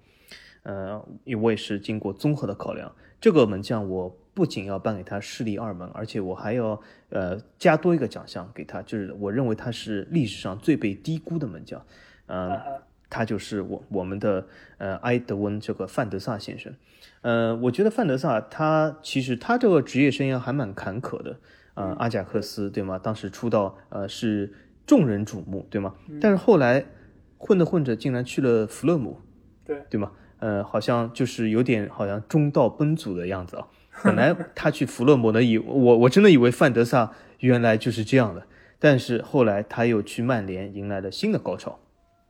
[0.63, 4.17] 呃，因为我也是经过综合的考量，这个门将我。
[4.37, 11.83] 不仅要颁给他势力二门，而且我还要呃加多一个奖项给他，就是我认为他是历史上最被低估的门将，
[12.27, 12.55] 嗯，
[13.09, 14.45] 他就是我我们的
[14.77, 16.71] 呃埃德温这个范德萨先生，
[17.21, 21.39] 呃，我觉得范德萨他其实他这个职业生涯还蛮坎坷的，
[21.73, 22.99] 呃，阿贾克斯对吗？
[22.99, 24.53] 当时出道呃是
[24.85, 25.95] 众人瞩目对吗？
[26.21, 26.85] 但是后来
[27.39, 29.19] 混着混着竟然去了弗勒姆，
[29.65, 30.11] 对对吗？
[30.39, 33.67] 呃，好像就是有点好像中道崩殂的样子啊。
[34.03, 38.43] 本来他去弗勒姆的以我我真的以为范德萨原来就是这样的，
[38.77, 41.79] 但是后来他又去曼联迎来了新的高潮。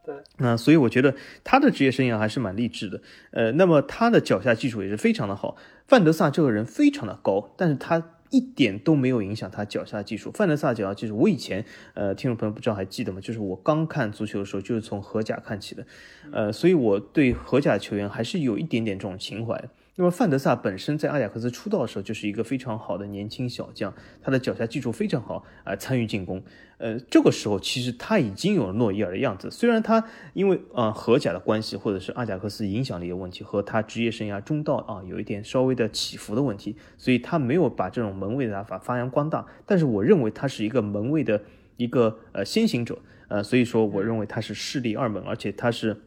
[0.05, 3.01] 对，那所以我觉得他的职业生涯还是蛮励志的。
[3.31, 5.57] 呃，那么他的脚下技术也是非常的好。
[5.85, 10.31] 范德萨这个人非常的高，但是他一点都没有影响他脚下技术。
[10.33, 11.63] 范德萨脚下技术，我以前
[11.93, 13.19] 呃听众朋友不知道还记得吗？
[13.21, 15.85] 就是我刚看足球的时候就是从荷甲看起的，
[16.31, 19.69] 呃，所以我对荷甲球员还是有一点点这种情怀。
[19.99, 26.43] 那么范德萨本身在阿贾克斯出道的时候就是一个非常好的年轻小将，他的脚下技术非常好啊，参与进攻。
[26.77, 39.47] 呃，这个时候其实他已经有了诺伊尔的样子，虽然他因为啊荷甲的关系或者是阿贾克斯影响力的问题和他职业生涯中道啊有一点稍微的起伏的问题，所以他没有把这种门卫的打法发扬光大。
[39.65, 41.41] 但是我认为他是一个门卫的
[41.77, 46.03] 一个呃先行者，呃，所以说我认为他是势力二门，而且他是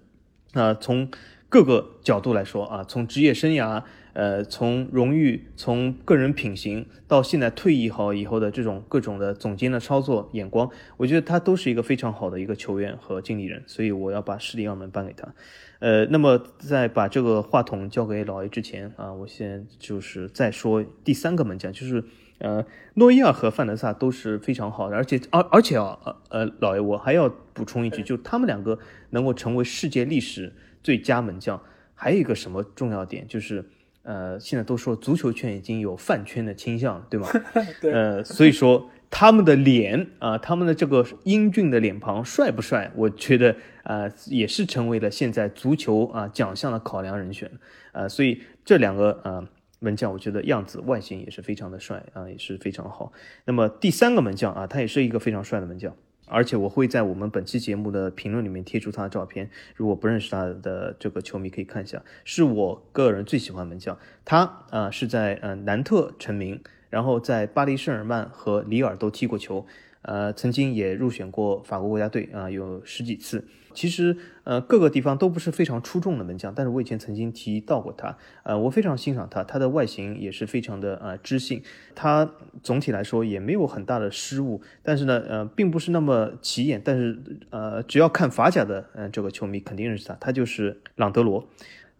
[0.52, 1.10] 啊从。
[1.50, 3.82] 各个角度来说啊，从职业生涯，
[4.12, 15.34] 呃，从荣誉，从个人品行，到现在退役好以后的这种各种的总监的操作眼光，我觉得他都是一个非常好的一个球员和经理人，所以我要把势力二门颁给他。
[15.80, 22.04] 呃，那么在把这个话筒交给老 A 之前啊，我先就是再说第三个门将，就是
[22.38, 28.78] 呃，诺伊尔和范德萨都是非常好的，而且而而且啊，呃，老爷我还要补充一句，就他们两个
[29.10, 30.52] 能够成为世界历史。
[30.82, 31.62] 最佳门将
[31.94, 33.64] 还有一个什么重要点，就是
[34.02, 37.28] 呃，现在都说足球圈已经有饭圈的倾向了，对吗？
[37.80, 37.92] 对。
[37.92, 42.90] 呃，所以说他们的脸啊，他们的这个英俊的脸庞帅不帅？
[42.96, 47.50] 我觉得啊，也是成为了现在足球啊奖项的考量人选。
[47.92, 49.46] 啊，所以这两个啊
[49.80, 53.12] 门将，我觉得样子外形也是非常的帅啊，也是非常好。
[53.44, 55.94] 那么第三个门将啊，他也是一个非常帅的门将。
[56.30, 63.98] 而且我会在我们本期节目的评论里面贴出他的照片，如果不认识他的这个球迷可以看一下，是我个人最喜欢门将。
[64.24, 69.66] 他啊是在呃南特成名，然后在巴黎圣日耳曼和里尔都踢过球。
[70.02, 73.46] 呃，曾经也入选过法国国家队啊，有十几次。
[73.72, 78.16] 其实，呃，各个地方都不是非常出众的门将，但是我以前曾经提到过他。
[78.42, 81.62] 呃，我非常欣赏他，他的外形也是非常的呃知性。
[81.94, 82.28] 他
[82.64, 86.82] 总体来说也没有很大的失误，但是呢，呃，并不是那么起眼。
[86.84, 87.16] 但是，
[87.50, 91.48] 呃，只要看法甲的，嗯，这个球迷肯定认识他，他就是朗德罗。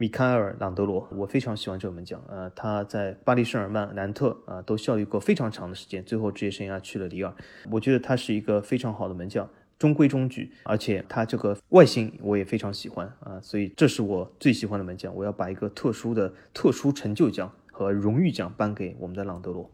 [0.01, 2.19] 米开尔·朗德罗，我非常喜欢这个门将。
[2.27, 7.31] 呃，他在巴黎圣日耳曼、南特啊都效力过非常长的时间，最后职业生涯去了里尔。
[7.71, 9.47] 我觉得他是一个非常好的门将，
[9.79, 15.15] 中规中矩，而且他这个外形我也非常喜欢啊，所以这是我最喜欢的门将。
[15.15, 19.71] 我要把一个特殊的特殊成就奖和荣誉奖颁给我们的朗德罗。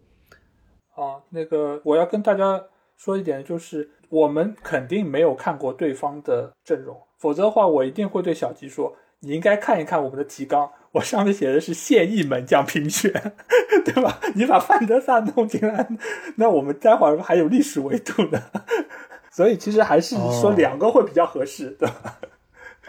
[0.89, 2.65] 好，那个我要跟大家
[2.97, 13.13] 说一点，就是我们肯定没有看过对方的阵容，否则的话，我一定会对小吉说，你应该看一看我们的提纲，我上面写的是现役门将评选，
[13.85, 14.21] 对吧？
[14.37, 15.89] 你把范德萨弄进来，
[16.37, 18.41] 那我们待会儿还有历史维度呢。
[19.29, 22.19] 所以其实还是说两个会比较合适，对吧？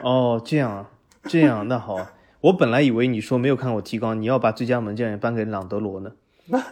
[0.02, 0.90] 哦，这样啊，
[1.24, 2.08] 这样那好，
[2.42, 6.12] 我本来以为你说没有看过提纲，你要把最佳门将也颁给朗德罗呢。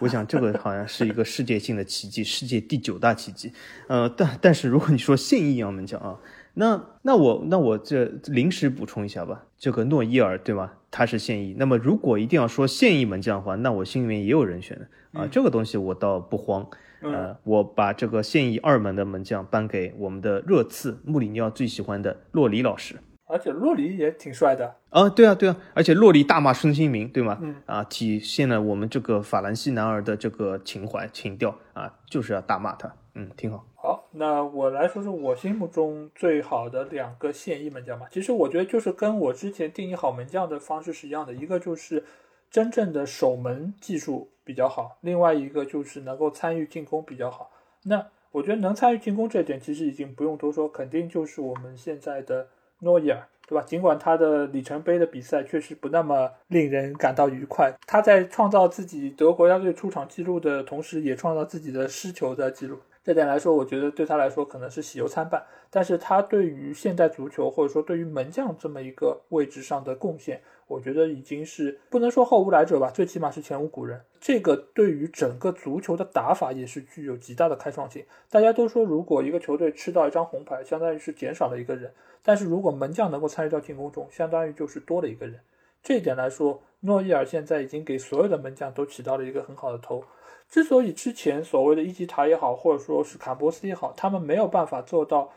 [0.00, 3.52] 我想这个好像是一个世界性的奇迹，世界第九大奇迹。
[3.88, 6.16] 呃，但但是如果你说现役杨门将啊，
[6.58, 10.72] 那那我那我这临时补充一下吧，这个诺伊尔对吗？
[10.90, 11.54] 他是现役。
[11.58, 16.66] 那么如果一定要说现役门将的话，那我心里面也有人选的啊，这个东西我倒不慌。
[17.02, 22.96] 呃，我把这个现役二门的门将颁给我们的热刺穆里尼奥最喜欢的洛里老师。
[23.28, 27.38] 而且洛里也挺帅的啊，对啊，对啊，而且洛里大骂孙兴民，对吗？
[27.42, 33.66] 嗯啊，体现了我们这个法兰西男儿的这个情怀情调啊，就是要大骂他，嗯，挺好。
[33.86, 38.08] 好，那我来说说我心目中最好的两个现役门将吧。
[38.10, 42.04] 其实我觉得就是跟我之前定义好门将的方式是一样的，一个就是
[42.50, 47.52] 真正的守门技术比较好，另外一个就是能够参与进攻比较好。
[47.84, 52.48] 那我觉得能参与进攻这点其实已经不用多说，肯定就是我们现在的。
[52.80, 53.64] 诺伊尔，对吧？
[53.66, 62.78] 尽管他的里程碑的比赛确实不那么令人感到愉快，他在创造自己德国家队出场记录的同时，也创造自己的失球的记录。
[63.06, 65.40] 这点来说，我觉得对他来说可能是喜忧参半。
[65.70, 74.00] 但是他对于现代足球，或者说对于门将这么一个位置上的贡献，我觉得已经是不能说后无来者吧，最起码是前无古人。
[74.20, 78.04] 这个对于整个足球的打法也是具有极大的开创性。
[78.28, 81.92] 大家都说，如果一个球队吃到一张红牌，相当于是减少了一个人。
[82.24, 85.38] 但是如果门将能够参与到进攻中，相当于就是多了一个人。
[85.80, 90.02] 这一点来说，诺伊尔现在已经给所有的门将都起到了一个很好的头。
[90.48, 95.30] 之所以之前所谓的伊吉塔也好，或者说是卡波斯也好，他们没有办法做到，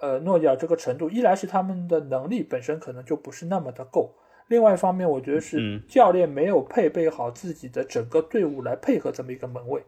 [0.00, 4.14] 呃，诺伊尔这个程度，一来是他们的能力本身可能就不是那么的够，
[4.48, 9.84] 另外一方面，我觉得是教练没有配备好自己的整个队伍来配合这么一个门卫，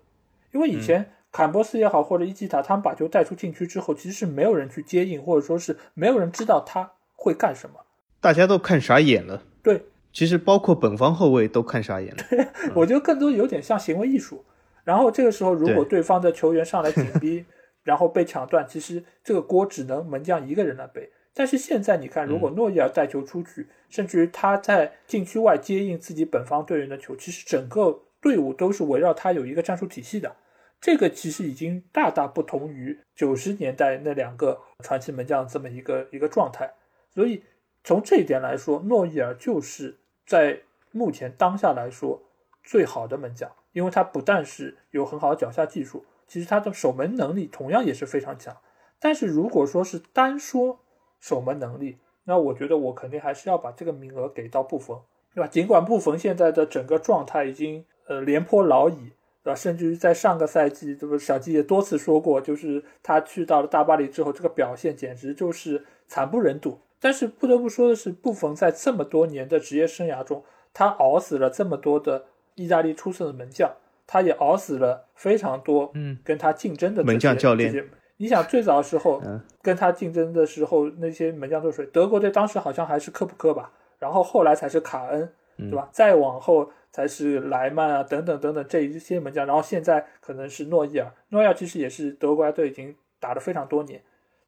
[0.52, 1.10] 因为以前。
[1.34, 7.80] 坎波斯也好，或者伊基塔，他们把球带出禁区之后，其实是没有人去接应，或者说是没有人知道他会干什么，
[8.20, 9.42] 大家都看傻眼了。
[9.60, 9.82] 对，
[10.12, 12.22] 其实包括本方后卫都看傻眼了。
[12.30, 14.44] 对， 我觉得更多有点像行为艺术。
[14.84, 17.44] 然后这个时候，如果对方的球员上来紧 逼，
[17.82, 21.10] 然后被抢断，其实这个锅只能门将一个人来背。
[21.34, 30.36] 但是现在你看，如果诺伊尔带球出去，甚至于他在禁区外接应自己本方队员的球，其实整个队伍都是围绕他有一个战术体系的。
[30.80, 36.74] 这个其实已经大大不同于九十年代那两个传奇门将这么一个一个状态，
[37.12, 37.42] 所以
[37.82, 40.60] 从这一点来说，诺伊尔就是在
[40.92, 42.22] 目前当下来说
[42.62, 48.56] 最好的门将，因为他不但是有很好的脚下技术，其实他的守门能力同样也是非常强。
[48.98, 50.80] 但是如果说是单说
[51.20, 54.98] 守门能力，那我觉得我肯定还是要把这个名额给到布冯，
[55.34, 55.46] 对吧？
[55.46, 59.12] 尽管布冯现在的整个状态已经呃廉颇老矣。
[59.44, 59.54] 对吧？
[59.54, 66.78] 甚至于在上个赛季，这个小季也多次说过，就是他去到了大巴黎之后，这个表现简直就是惨不忍睹。
[66.98, 73.70] 但是不得不说的是，布冯在这么多年的职业生涯中，他熬死了这么多的意大利出色的门将，
[74.06, 77.88] 他也熬死了非常多嗯跟他竞争的门将教练。
[78.16, 79.22] 你想最早的时候
[79.60, 85.88] 跟他竞争的时候，那些门将都是德国队，当时好像还是科普科吧，然后后来才是卡恩，对吧？
[85.92, 86.70] 再往后。
[86.94, 91.12] 才是莱曼啊，等等等等这一些门将，然后现在可能是诺伊尔。
[91.30, 94.00] 诺伊尔其实也是德国队已经打了非常多年，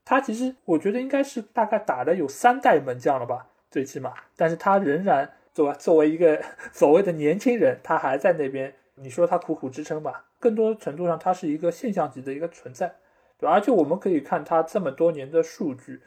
[0.05, 4.15] 他其实我觉得应该是大概打了有三代门将了吧，最起码。
[4.37, 6.39] 但是他仍然作为作为一个
[6.71, 8.75] 所谓的年轻人，他还在那边。
[8.99, 12.95] 你说他苦苦支撑吧，更多程度上他是一个现象级的一个存在，
[13.39, 13.53] 对吧？
[13.53, 16.01] 而且我们可以看他这么多年的数据，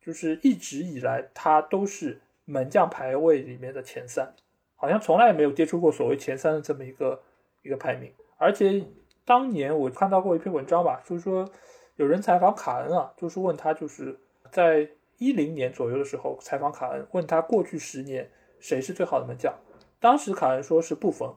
[0.00, 4.32] 就是一直以来他都是门将排位里面的前三。
[4.76, 7.20] 好像从来也没有跌出过所谓前三的这么一个
[7.62, 8.84] 一个排名，而且
[9.24, 11.48] 当年我看到过一篇文章吧，就是说
[11.96, 14.16] 有人采访卡恩啊，就是问他就是
[14.52, 18.30] 在一零年左右的时候采访卡恩，问他过去十年
[18.60, 19.54] 谁是最好的门将，
[20.00, 21.36] 当时卡恩说是布冯，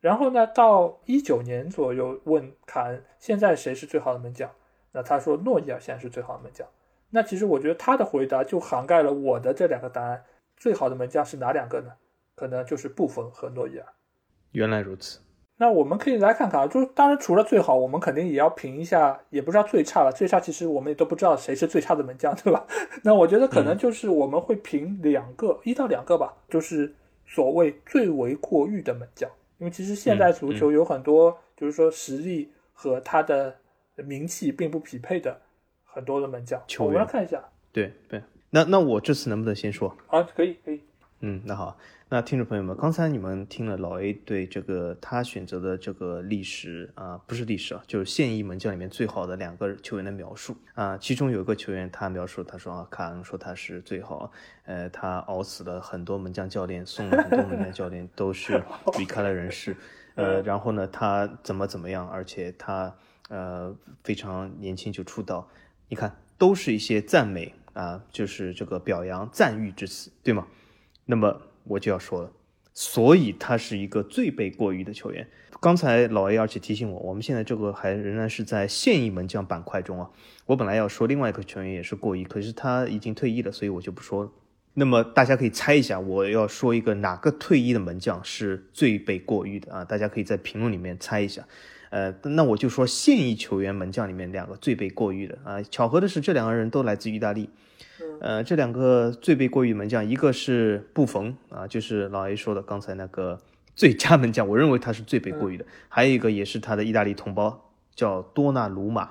[0.00, 4.50] 然后呢到一九年左右问卡恩现在谁是最好的门将，
[4.92, 6.66] 那他说诺伊尔现在是最好的门将，
[7.10, 10.24] 那其实我觉得他的回答就涵盖了我的这两个答案，
[10.56, 11.92] 最好的门将是哪两个呢？
[12.34, 13.86] 可能就是布冯和诺伊尔。
[14.52, 15.20] 原来如此。
[15.60, 20.10] 那我们可以来看看啊，就是当然除了最好，我们肯定也要评一下，也不知道最差了。
[20.10, 22.66] 最差其实我们也都不知道谁是最差的门将，对吧？
[23.04, 26.94] 那我觉得可能就是我们会评两个，一到两个吧，就是
[27.26, 29.30] 所谓最为过誉的门将。
[29.58, 33.54] 因为其实现代足球有很多，就是说实力和他的
[33.96, 35.38] 名气并不匹配的
[35.84, 36.58] 很多的门将。
[36.66, 39.94] 球员我们来看一下对对，那那我这次能不能先说？
[40.06, 40.80] 啊，可以可以，
[41.22, 41.76] 嗯，那好，
[42.08, 50.56] 那听众朋友们，刚才你们听了老 A 对这个他选择的这个历史啊、不是历史啊，就是现役门将里面最好的两个球员的描述。
[50.72, 54.32] 啊、其中有一个球员他描述，他说啊，卡恩说他是最好，
[54.64, 58.62] 呃，他熬死了很多门将教练，送了很多门将教练都是
[58.98, 59.76] 离开了人世，
[60.16, 62.96] 呃，然后呢，他怎么怎么样，而且他
[63.28, 65.46] 呃非常年轻就出道，
[65.90, 70.46] 你看都是一些赞美啊、就是这个表扬赞誉之词，对吗？
[71.10, 72.30] 那么我就要说了，
[72.72, 75.26] 所以他是一个最被过誉的球员。
[75.60, 80.08] 刚才老 A 而且提醒我，我们现在这个还仍然是在现役门将板块中啊。
[80.46, 84.30] 我本来要说另外一个球员也是过誉，可是他已经退役了，所以我就不说了。
[84.74, 89.84] 那么大家可以猜一下，我要说一个哪个退役的门将是最被过誉的啊？
[89.84, 91.44] 大家可以在评论里面猜一下。
[91.90, 95.60] 呃，那我就说现役球员门将里面两个最被过誉的啊。
[95.64, 97.50] 巧合的是，这两个人都来自意大利。
[98.20, 103.38] 呃，这两个最被过誉门将，一个是布冯啊，就是老 A 说的刚才那个
[103.74, 105.64] 最佳门将，我认为他是最被过誉的。
[105.88, 109.02] 还有一个也是他的意大利同胞，叫多纳鲁马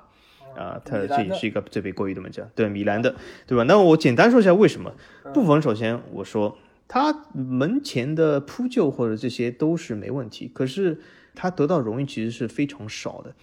[0.56, 3.16] 啊，他这也是一个最被过誉的门将，对，米兰的，
[3.48, 3.64] 对吧？
[3.64, 4.94] 那我简单说一下为什么
[5.34, 5.62] 布冯。
[5.62, 11.00] 首先我说他门前的扑救或者这些都是没问题，可是
[11.36, 13.34] 他得到荣誉其实是非常少的。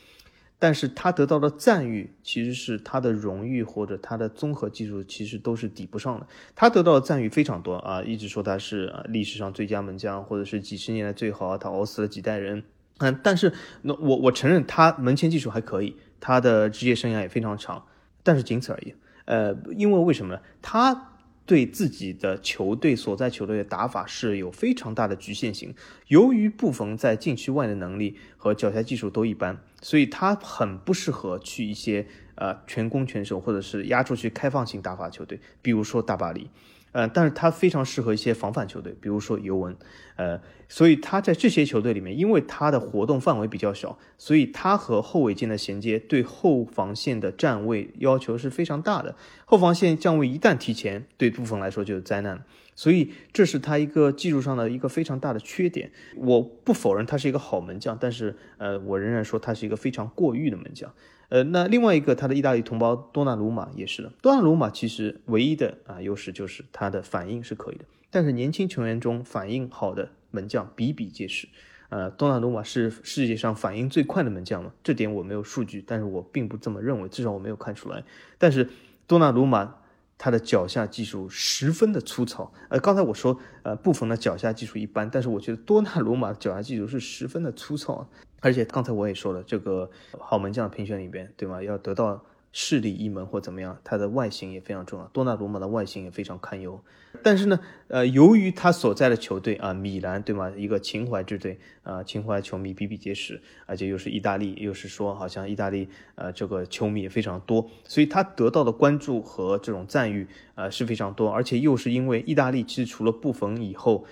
[0.59, 6.27] 但是他得到的赞誉其实是他的荣誉或者他的综合技术其实都是抵不上的。
[6.55, 12.63] 他得到的赞誉非常多啊，一直说他是啊历史上最佳门将，或者是几十年来最好，他熬死了几代人。
[12.99, 13.53] 嗯，但是
[13.83, 17.85] 那我我承认他门前技术还可以，他的职业生涯也非常长，
[18.23, 18.95] 但是仅此而已。
[19.27, 20.41] 呃，因为为什么呢？
[20.63, 21.16] 他
[21.47, 25.73] 对自己的球队所在球队的打法是有非常大的局限性。
[26.09, 36.51] 由于布冯在禁区外的能力和脚下技术都一般，所以他很不适合去一些呃全攻全守或者是压出去开放性打法球队，比如说大巴黎。
[36.97, 39.77] 呃，但是他非常适合一些防反球队，比如说尤文，
[40.17, 49.15] 呃，所以他在这些球队里面，因为他的活动范围比较小，所以他和后卫间的衔接对后防线的站位要求是非常大的。
[49.45, 52.43] 后防线站位一旦提前，对布冯来说就是灾难。
[52.75, 55.91] 所以这是他一个技术上的一个非常大的缺点。
[56.17, 60.91] 我不否认他是一个好门将，但是呃，我仍然说他是一个非常过誉的门将。
[61.29, 64.13] 呃，那另外一个他的意大利同胞多纳鲁马也是的。
[64.23, 71.49] 多纳鲁马其实唯一的啊优势就是他的反应是可以的，但是年轻球员中反应好的门将比比皆是。
[71.89, 74.73] 呃，多纳鲁马是世界上反应最快的门将嘛？
[74.83, 78.03] 这点我没有数据，但是我并不这么认为，至少我没有看出来。
[78.39, 78.69] 但是
[79.07, 79.77] 多纳鲁马
[80.19, 82.53] 他的脚下技术十分的粗糙。
[82.71, 88.09] 呃，刚才我说呃布冯的脚下技术一般，但是我觉得多纳鲁马的脚下技术是十分的粗糙。
[88.41, 91.63] 而且刚才我也说了，这个好门将的评选里边，对吗？
[91.63, 92.23] 要得到
[92.53, 95.07] 势力一门或怎么样，他的外形也非常重要。
[95.07, 96.81] 多纳鲁马的外形也非常堪忧。
[97.23, 97.59] 但是呢，
[97.89, 100.51] 呃，由于他所在的球队啊，米兰，对吗？
[100.55, 110.27] 一个情怀之队啊，情怀球迷比比皆是，而且又是意大利，又是说好像意大利呃这个球迷也非常多，所以他得到的关注和这种赞誉
[110.57, 114.05] 呃是非常多，而且又是因为意大利其实除了布冯以后。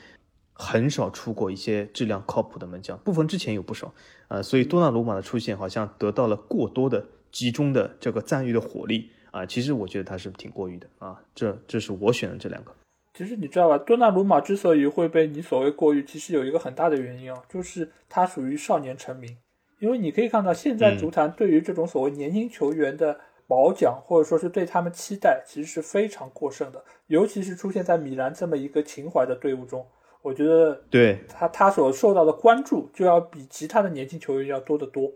[0.54, 3.92] 很少出过一些质量靠谱的门将，部分之前有不少，
[4.28, 12.72] 呃，所以多纳鲁马的出现好像得到了过多的集中的这个赞誉的火力啊、其实我觉得他是挺过誉的啊，这这是我选的这两个。
[13.12, 19.36] 其实你知道吧，多纳鲁马之所以会被你所谓过誉，其实有一个很大的原因啊，就是他属于少年成名。
[19.80, 26.84] 因为你可以看到，现在足坛对于这种所谓年轻球员的褒奖，或者说是对他们期待，其实是非常过剩的。
[27.08, 29.84] 尤其是出现在米兰这么一个情怀的队伍中，
[30.24, 35.12] 我觉得对，他他所受到的关注就要比其他的年轻球员要多得多。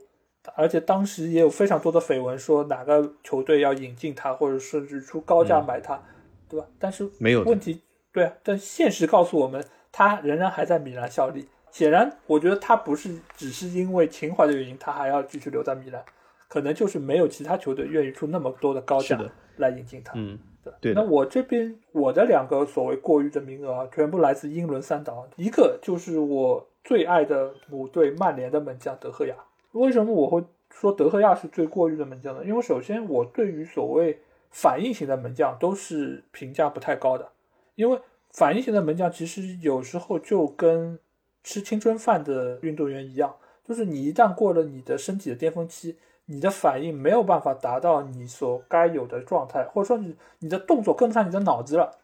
[0.54, 5.98] 而且当时也有非常多的绯闻，说哪个球队要引进他，或者甚至出高价买他，
[6.46, 6.66] 对吧？
[6.78, 7.80] 但是没有问题，
[8.12, 11.48] 对啊，但现实告诉我们，他仍然还在米兰效力。
[11.70, 16.04] 显然，我觉得他不是只是因为情怀的原因，他还要继续留在米兰，
[16.48, 19.20] 可能就是没有其他球队愿意出那么多的高价
[19.56, 20.14] 来引进他。
[20.16, 20.38] 嗯，
[20.80, 29.34] 对那我这边我的两个所谓过誉的名额啊，全部来自英伦三岛，一个就是我最爱的母队曼联的门将德赫亚。
[29.72, 32.42] 为什么我会说德赫亚是最过誉的门将呢？
[32.44, 34.20] 因为首先我对于所谓
[34.50, 37.28] 反应型的门将都是评价不太高的，
[37.74, 40.98] 因为反应型的门将其实有时候就跟
[41.44, 45.96] 吃青春饭的运动员一样，就是你一旦过了你的身体的巅峰期，
[46.30, 51.98] 你的反应没有办法达到你所该有的状态，或者说你你的动作跟不上你的脑子了，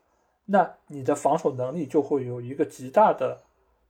[0.46, 3.42] 那你的防守能力就会有一个极大的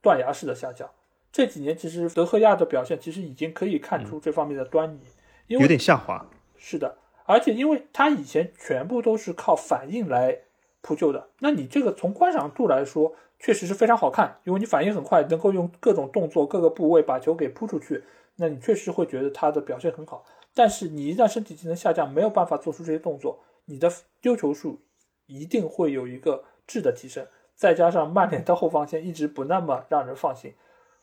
[0.02, 0.90] 断崖式的下降。
[1.30, 5.00] 这几年其实德赫亚的表现其实已经可以看出这方面的端倪，
[5.46, 6.26] 因为有点下滑。
[6.56, 10.38] 是的，而且因为他以前全部都是靠反应来
[10.80, 18.02] 扑救的，那你这个从观赏度来说，确实是非常好看，因为你反应很快，能够用各种动作、各个部位把球给扑出去，
[18.36, 20.24] 那你确实会觉得他的表现很好。
[20.54, 24.80] 但是你一旦身体机能下降，没有办法做出这些动作，你的丢球数
[25.26, 27.26] 一定会有一个质的提升。
[27.56, 30.54] 再加上曼联的后防线一直不那么让人放心，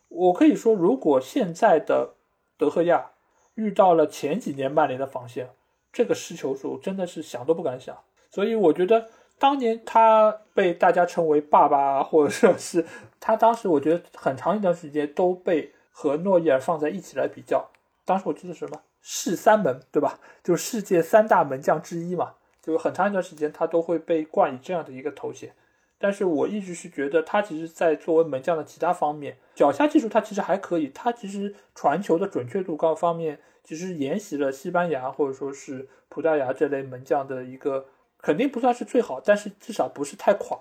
[0.10, 2.16] 我可以说，如果现在的
[2.58, 3.12] 德赫亚
[3.56, 5.50] 遇到了前几年曼联的防线，
[5.94, 7.98] 这个失球数真的是想都不敢想。
[8.30, 9.08] 所以我觉得
[9.40, 12.86] 当年他被大家称为爸爸，或者说是
[13.20, 17.70] 他当时，我觉得很长一段时间都被和诺伊尔放在一起来比较。
[18.04, 20.20] 当时我记得什么世三门，对吧？
[20.44, 25.54] 就是世界三大门将之一嘛，就是很长一段时间他都会被冠以这样的一个头衔。
[26.00, 37.86] 但是我一直是觉得他其实，在作为门将的其他方面，脚下技术他其实还可以，他其实传球的准确度高方面，其实沿袭了西班牙或者说是葡萄牙这类门将的一个，
[38.20, 40.58] 肯定不算是最好，但是至少不是太垮，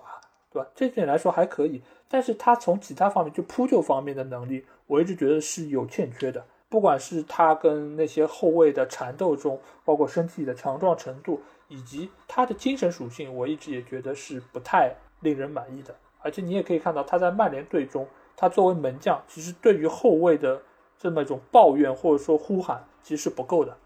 [0.51, 0.67] 对吧？
[0.75, 1.81] 这点来说还可以。
[2.07, 6.45] 但是他从其他方面，就扑救方面的能力，我一直觉得是有欠缺的。
[6.69, 14.95] 不管是他跟那些后卫的缠斗中，包括身体的强壮程度，以及他的精神属性，我一直也觉得是不太。
[15.21, 20.59] 令人满意的，而且你也可以看到他在曼联队中，他作为门将，其实对于后卫的
[20.97, 23.77] 这么一种抱怨或者说呼喊，其实是不够的。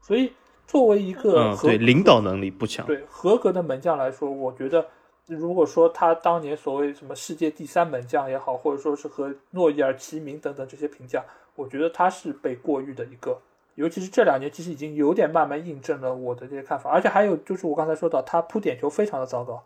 [0.00, 0.32] 所以
[0.66, 4.86] 作为一个对领导能力不强，对合格的门将来说，我觉得
[5.26, 13.38] 如果说他当年所谓什么世界第三门将也好，或者说是和诺伊尔齐名等等这些评价，我觉得他是被过誉的一个。
[13.76, 16.90] 尤其是这两年，其实已经有点慢慢印证了我的这些看法。
[16.90, 19.62] 而且还有就是我刚才说到，他扑点球非常的糟糕。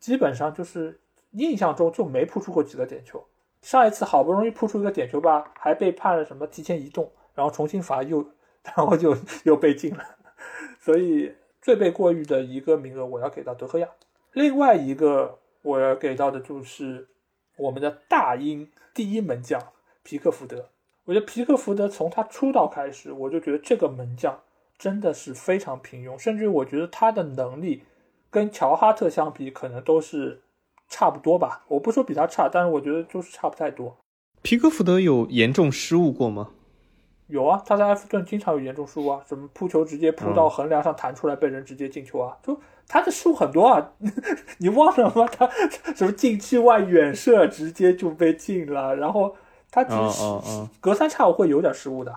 [0.00, 0.98] 基本上就是
[1.32, 3.22] 印象中就没扑出过几个点球，
[3.60, 8.26] 上一次好不容易扑出一个点球吧，还被判了什么提前移动，然后重新罚又，
[8.64, 10.04] 然后就又被禁了。
[10.80, 13.88] 所以最被过誉的一个名额我要给到德赫亚，
[14.32, 17.08] 另外一个我要给到的就是
[17.56, 19.60] 我们的大英第一门将
[20.02, 20.70] 皮克福德。
[21.04, 24.40] 我觉得皮克福德从他出道开始，我就觉得这个门将
[24.78, 27.84] 真的是非常平庸，甚至我觉得他的能力。
[28.30, 30.40] 跟乔哈特相比，可能都是
[30.88, 31.66] 差不多吧。
[31.68, 33.94] 我不说比他差，但是我觉得就是差不太多。
[34.40, 36.48] 皮克福德有严重失误过吗？
[37.26, 42.38] 有啊，他在埃弗顿经常有严重失误啊，什么扑球直接扑到横梁上弹出来，被人直接进球啊。
[42.42, 42.58] 就
[42.88, 43.92] 他的失误很多啊，
[44.58, 45.26] 你忘了吗？
[45.36, 45.48] 他
[45.94, 49.34] 什么禁区外远射直接就被进了，然后
[49.70, 52.14] 他其实隔三差五会有点失误的，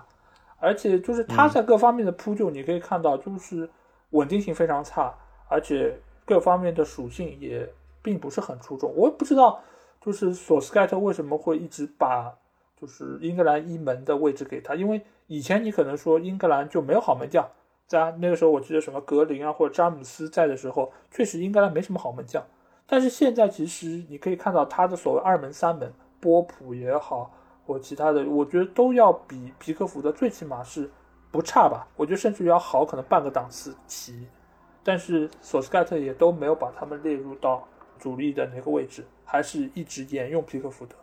[0.58, 3.68] 而且就是他在各方面的扑救，你可以看到就是
[4.10, 5.14] 稳定性非常差，
[5.48, 6.00] 而且。
[6.28, 9.60] 各方面的属性也并不是很出众，我也不知道，
[10.04, 12.34] 就是索斯盖特为什么会一直把
[12.76, 17.48] 就是英格兰一门的位置给他，因为以前你可能说英格兰就没有好门将，
[17.86, 22.44] 在那个时候我记得什么格林啊或者詹姆斯在的时候，确实英格兰没什么好门将，
[22.86, 27.32] 但是现在其实你可以看到他的所谓二门三门，波普也好
[27.64, 30.90] 或其他的，我觉得都要比皮克福德最起码是
[31.30, 34.26] 不差吧，我觉得甚至要好可能半个档次起。
[34.82, 37.66] 但是索斯盖特也都没有把他们列入到
[37.98, 40.94] 主力的那个位置，还是一直沿用皮克福德，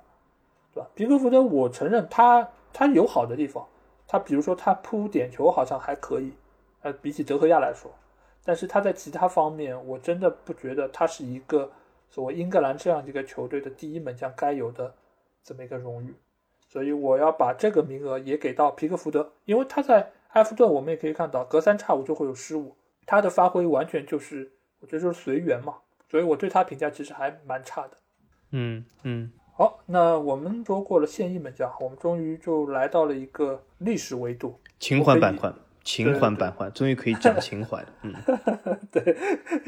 [0.74, 0.90] 对吧？
[0.96, 3.66] 皮克福德，我承认他他有好的地方，
[4.08, 6.32] 他比如说他扑点球好像还可以，
[6.84, 7.92] 呃，比起德赫亚来说，
[8.46, 11.72] 但是他在其他方面，我真的不觉得他是一个
[12.10, 14.94] 所谓英格兰这样一个球队的第一门将该有的
[15.44, 16.14] 这么一个荣誉，
[16.70, 22.76] 所以我要把这个名额也给到皮克福德，因为他在埃弗顿，我们也可以看到隔三差五就会有失误。
[23.06, 25.76] 他的发挥完全就是，我觉得就是随缘嘛，
[26.10, 27.98] 所以我对他评价其实还蛮差的。
[28.52, 35.52] 嗯嗯，好，那我们说过了现役门将，我们终于就来到了一个历史维度，情怀板块，
[35.84, 37.88] 情怀版块，终于可以讲情怀了。
[38.04, 38.14] 嗯，
[38.92, 39.16] 对，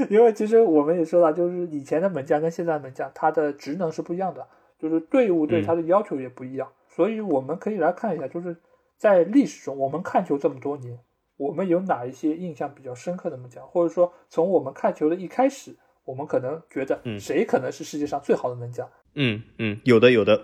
[0.10, 4.48] 因为其实我们也说了，就是以前的门将跟现在门将，他的职能是不一样的，
[4.80, 8.56] 就是队伍对他的要求也不一样，所以我们可以来看一下，就是
[8.98, 10.98] 在历史中，我们看球这么多年。
[11.38, 18.88] 我们有哪一些印象比较深刻的门将，或者说从我们看球的一开始，我们可能觉得谁可能是世界上最好的门将？
[19.16, 20.42] 嗯嗯，有的有的，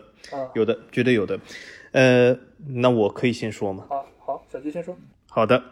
[0.53, 1.39] 有的绝对有的。
[1.93, 3.85] 呃，那我可以先说吗？
[3.87, 4.93] 好，好，小吉先说。
[5.33, 5.63] 好的。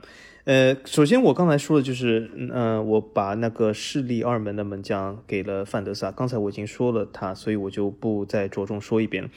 [0.46, 6.14] 呃，首先我刚才说的就是，嗯，我把那个势力二门的门将给了范德萨。
[6.14, 9.30] 刚才我已经说了他，所以我就不再着重说一遍了。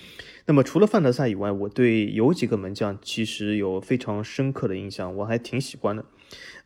[0.46, 6.04] 那么除了范德萨以外，我对有几个门将其实有非常深刻的印象，我还挺喜欢的。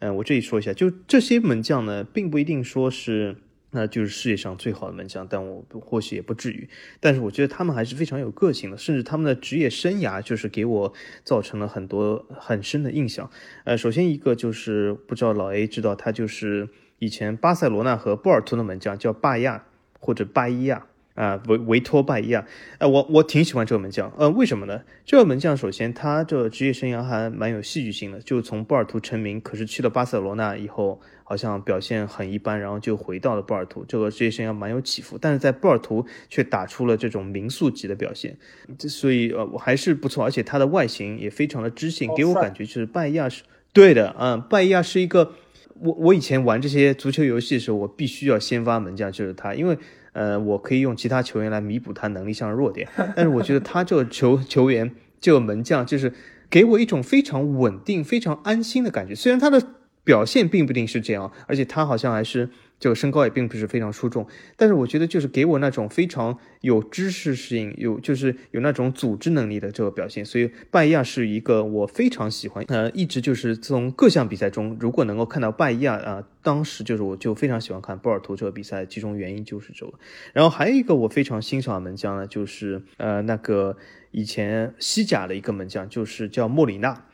[0.00, 3.36] 嗯，我这里说一下，就这些门将呢，并不一定说是
[3.70, 6.68] 那就是世界上最好的门将，但我或许也不至于。
[7.00, 10.92] 但是我觉得他们还是非常有个性的，甚至他们的职业生涯就是给我
[11.24, 13.30] 造成了很多很深的印象。
[13.64, 19.66] 呃，首先一个就是不知道老 A 知道，他就是以前巴塞罗那和波尔图的门将，叫巴亚
[20.00, 20.86] 或者巴伊亚。
[21.16, 22.46] 啊，维维托拜伊亚，
[22.78, 24.82] 呃，我我挺喜欢这个门将，呃，为什么呢？
[25.04, 38.36] 这个门将首先他这职业生涯还蛮有戏剧性的，就从波尔图成名，可是去了巴塞罗那以后，好像表现很一般，然后就回到了波尔图，这个职业生涯蛮有起伏，但是在波尔图却打出了这种民宿级的表现，
[38.78, 43.42] 所以呃，我还是不错，而且他的外形也非常的知性，给我感觉就是拜伊亚是
[43.72, 45.32] 对的，嗯，拜伊亚是一个，
[45.80, 49.78] 我我以前玩这些足球游戏的时候，我必须要先发门将就是他，因为。
[50.16, 54.90] 呃，我可以用其他球员来弥补他能力上的弱点，但是我觉得他这个球 球员，
[55.20, 56.12] 这个门将，就是
[56.48, 59.14] 给我一种非常稳定、非常安心的感觉。
[59.14, 59.62] 虽然他的
[60.02, 62.48] 表现并不一定是这样，而且他好像还是。
[62.78, 79.94] 这个身高也并不是非常出众，但是我觉得就是给我那种非常有知识性、有就是有那种组织能力的这个表现，所以拜亚是一个我非常喜欢，呃，一直就是从各项比赛中，如果能够看到拜亚啊，当时就是我就非常喜欢看波尔图这个比赛，其中原因就是这个。
[80.34, 83.78] 然后还有一个我非常欣赏的门将呢，就是呃那个
[84.10, 87.06] 以前西甲的一个门将，就是叫莫里纳。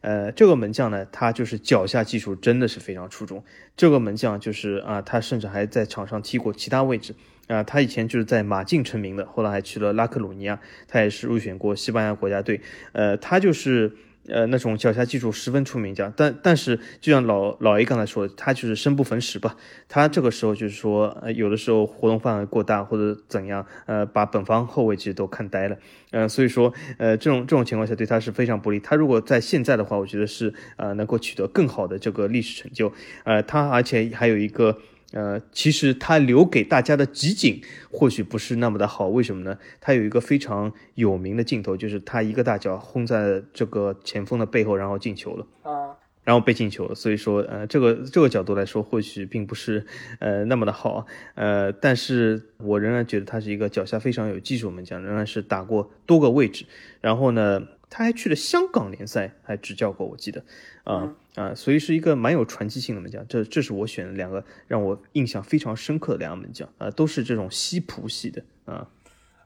[0.00, 3.44] 呃，这个门将呢，他就是脚下技术真的是非常出众。
[3.76, 7.14] 这个门将就是啊，他甚至还在场上踢过其他位置
[7.46, 7.62] 啊。
[7.62, 12.60] 他以前就是在马竞成名的，后来还去了拉克鲁尼亚，他也是入选过西班牙国家队。
[12.92, 13.96] 呃，他就是。
[14.28, 19.56] 呃，那种脚下技术十分出名，这样，但但是就像老老 A 刚才说的，他就是生不逢时吧。
[19.88, 25.76] 他这个时候就是说，呃，有的时候活动范围过大或者怎样，呃，把本方后卫其实都看呆了。
[26.10, 28.78] 呃，所以说，呃，这种这种情况下对他是非常不利。
[28.80, 32.92] 他如果在现在的话，我觉得是呃能够取得更好的这个历史成就。
[33.24, 34.78] 呃，他而且还有一个。
[35.12, 39.58] 呃，其实他留给大家的集锦或许不是那么的好，为什么呢？
[39.80, 46.94] 他有一个非常有名的镜头，就是他一个大脚轰在这个前锋的背后，然后进球了啊，然后被进球了。
[46.94, 49.86] 所以说，呃，这个这个角度来说，或许并不是
[50.18, 51.06] 呃那么的好，
[51.36, 56.66] 呃，但是我仍然觉得他是一个脚下非常有技术门将，仍然是打过多个位置，
[57.00, 57.62] 然后呢。
[57.90, 60.44] 他还去了香港联赛，还执教过，我记得，
[60.84, 63.26] 啊啊，所以是一个蛮有传奇性的门将。
[63.26, 68.88] 这这是我选的两个让我印象非常深刻的两个门将啊，都是这种西普系的啊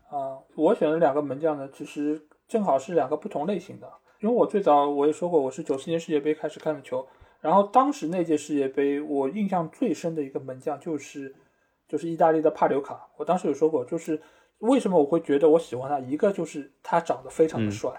[0.08, 0.38] 啊。
[0.54, 3.88] 我选的两个门将呢，其实正好是两个不同类型的。
[4.20, 7.06] 因为我最早我也说过，我是九四年世界杯开始看的球，
[7.40, 11.34] 然后当时那届世界杯，我印象最深的一个门将就是
[11.88, 13.08] 就是意大利的帕留卡。
[13.16, 14.20] 我当时有说过，就是
[14.58, 17.90] 为什么我会觉得我喜欢他，一个就是他长得非常的帅。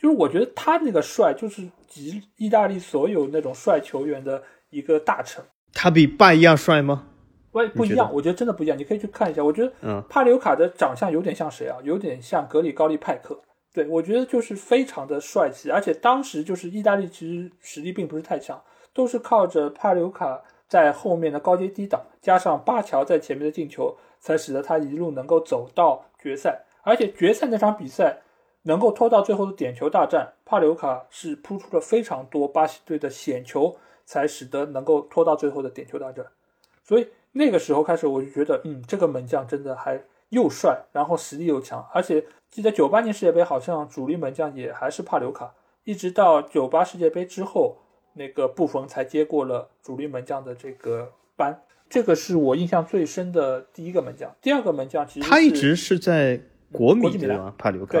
[0.00, 5.44] 就是我觉得他那个帅，就是集意大利所有那种帅球员的一个大成。
[5.74, 7.06] 他比拜一样帅吗？
[7.52, 8.78] 不不一样，我觉得真的不一样。
[8.78, 9.44] 你可以去看一下。
[9.44, 11.76] 我觉得，嗯，帕留卡的长相有点像谁啊？
[11.82, 13.38] 有点像格里高利派克。
[13.74, 15.70] 对，我觉得就是非常的帅气。
[15.70, 18.58] 而且当时就是意大利其实实力并不是太强，
[18.94, 26.64] 都是靠着帕留卡在后面的高阶低挡，加上巴乔在前面的进球，才使得他一路能够走到决赛。
[26.82, 28.22] 而且决赛那场比赛。
[28.62, 36.26] 能够拖到最后的点球大战，帕留卡是扑出了非常多巴西队的险球，才使得能够拖到最后的点球大战。
[36.82, 41.86] 所以那个时候开始，我就觉得，嗯，这个门将真的还又帅，然后实力又强。
[41.94, 45.54] 而且记得九八年世界杯好像主力门将也还是帕留卡，
[45.84, 47.78] 一直到九八世界杯之后，
[48.14, 51.62] 那个布冯才接过了主力门将的这个班。
[51.88, 54.32] 这个是我印象最深的第一个门将。
[54.40, 56.40] 第二个门将其实他一直是在
[56.70, 57.54] 国米对吗？
[57.56, 57.98] 帕留卡。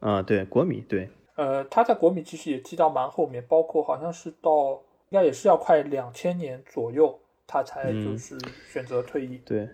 [0.00, 4.80] 啊，对，国米对，呃，他在国米其实也踢到蛮后面，包括好像是到
[5.10, 8.38] 应该也是要快两千年左右，他才就是
[8.70, 9.40] 选择退役。
[9.44, 9.68] 对，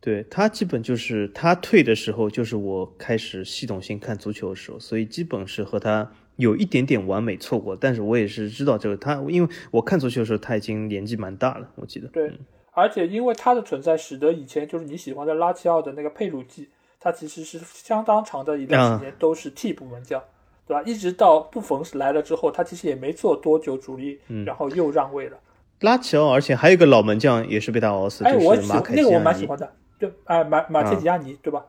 [0.00, 7.74] 对他基本就是他退的时候，就是我开始系统性看足球的时候，所以基本是和他有一点点完美错过。
[7.74, 12.08] 但是我也是知道这个他，因为我看足球的时候他已经年纪蛮大了，我记得。
[12.08, 12.30] 对，
[12.72, 16.68] 而且因为他的存在，使得以前就是你喜欢的拉齐奥的那个佩鲁季。
[17.00, 20.22] 他其实是相当长的一段时间都是替补门将，
[20.66, 20.82] 对吧？
[20.84, 25.38] 一直到布冯来了之后，他其实也没做多久主力，然后又让位了。
[25.80, 31.64] 拉齐奥，而且还有一个老门将也是被他熬死，就是马凯那个我蛮喜欢的，对，哎，马马切吉亚尼，对吧？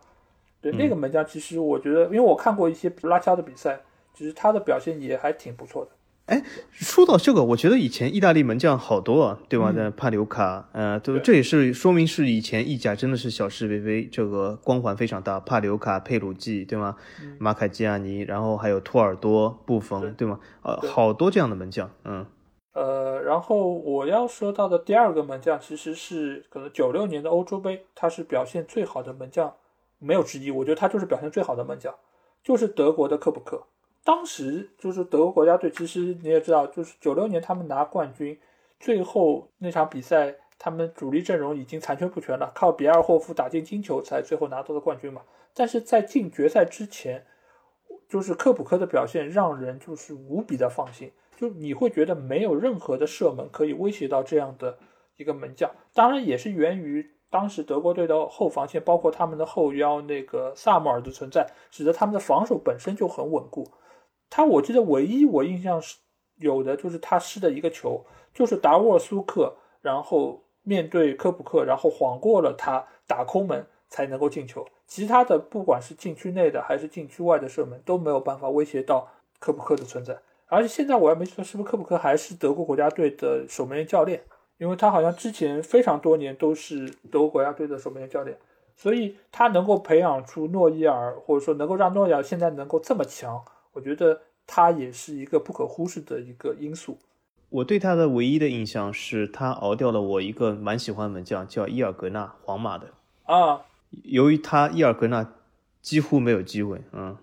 [0.62, 3.80] 对，那个门将其实我觉得，因为我看过一些拉齐奥的比赛，
[4.16, 5.92] 其实他的表现也还挺不错的。
[6.30, 9.74] 哎，说到这个，我觉得以前意大利门将好多啊，对吧？
[9.76, 15.40] 那帕留卡，呃，都这也是说明是以前意甲真的是小是微微，这个光环非常大。
[15.40, 16.96] 帕留卡、佩鲁季，对吗？
[17.40, 20.40] 马凯基亚尼，然后还有托尔多、布冯，对吗？
[20.62, 22.26] 呃，好多这样的门将，嗯。
[22.74, 29.52] 呃，呃，然后我要说到的第二个门将，其实是可能九六年的欧洲杯，他是表现最好的门将，
[29.98, 30.52] 没有之一。
[30.52, 31.94] 我觉得他就是表现最好的门将，
[32.44, 33.64] 就是德国的克普克。
[34.04, 38.40] 当时就是德国国家队，其实你也知道，就是九六年他们拿冠军，
[38.80, 45.22] 最后那场比赛，他们主力阵容已经残缺不全了，靠比尔霍夫打进金球才最后拿到的冠军嘛。
[45.54, 47.26] 但是在进决赛之前，
[48.08, 51.12] 就是科普克的表现让人就是无比的放心。
[51.36, 54.78] 就你会觉得没有任何的射门可以威胁到这样的
[55.18, 63.66] 一个门将，当然也是源于当时德国队的后防线，包括他们的后腰那个萨穆尔的存在，使得他们的防守本身就很稳固。
[64.30, 65.98] 他我记得唯一我印象是
[66.38, 79.08] 有的就是他失的一个球，就是达沃尔苏克，然后面对科普克，然后晃过了他打空门才能够进球，其他的不管是禁区内的还是禁区外的射门都没有办法威胁到
[79.40, 80.18] 科普克的存在。
[80.48, 84.22] 而且现在我也没记错，是不是科普克还是德国国家队的守门员教练？
[84.58, 88.38] 因为他好像之前非常多年都是德国国家队的守门员教练，
[88.76, 93.42] 所以他能够培养出诺伊尔，或者说能够让诺伊尔现在能够这么强，
[93.80, 97.00] 我觉得他也是一个不可忽视的一个因素。
[97.50, 102.92] 我对他的唯一的印象是他熬掉了我一个蛮喜欢门将，叫伊尔格纳，皇马的
[103.24, 103.62] 啊。
[104.04, 105.34] 由于他伊尔格纳
[105.82, 107.16] 几乎没有机会，嗯，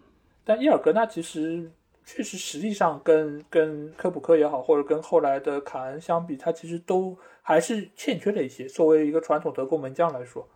[0.45, 1.71] 但伊尔格纳其实。
[2.09, 8.69] 确实，实力上跟跟科普科也好，或者跟后来的卡恩相比，他其实都还是欠缺了一些。
[8.69, 10.47] 作为一个传统德国门将来说，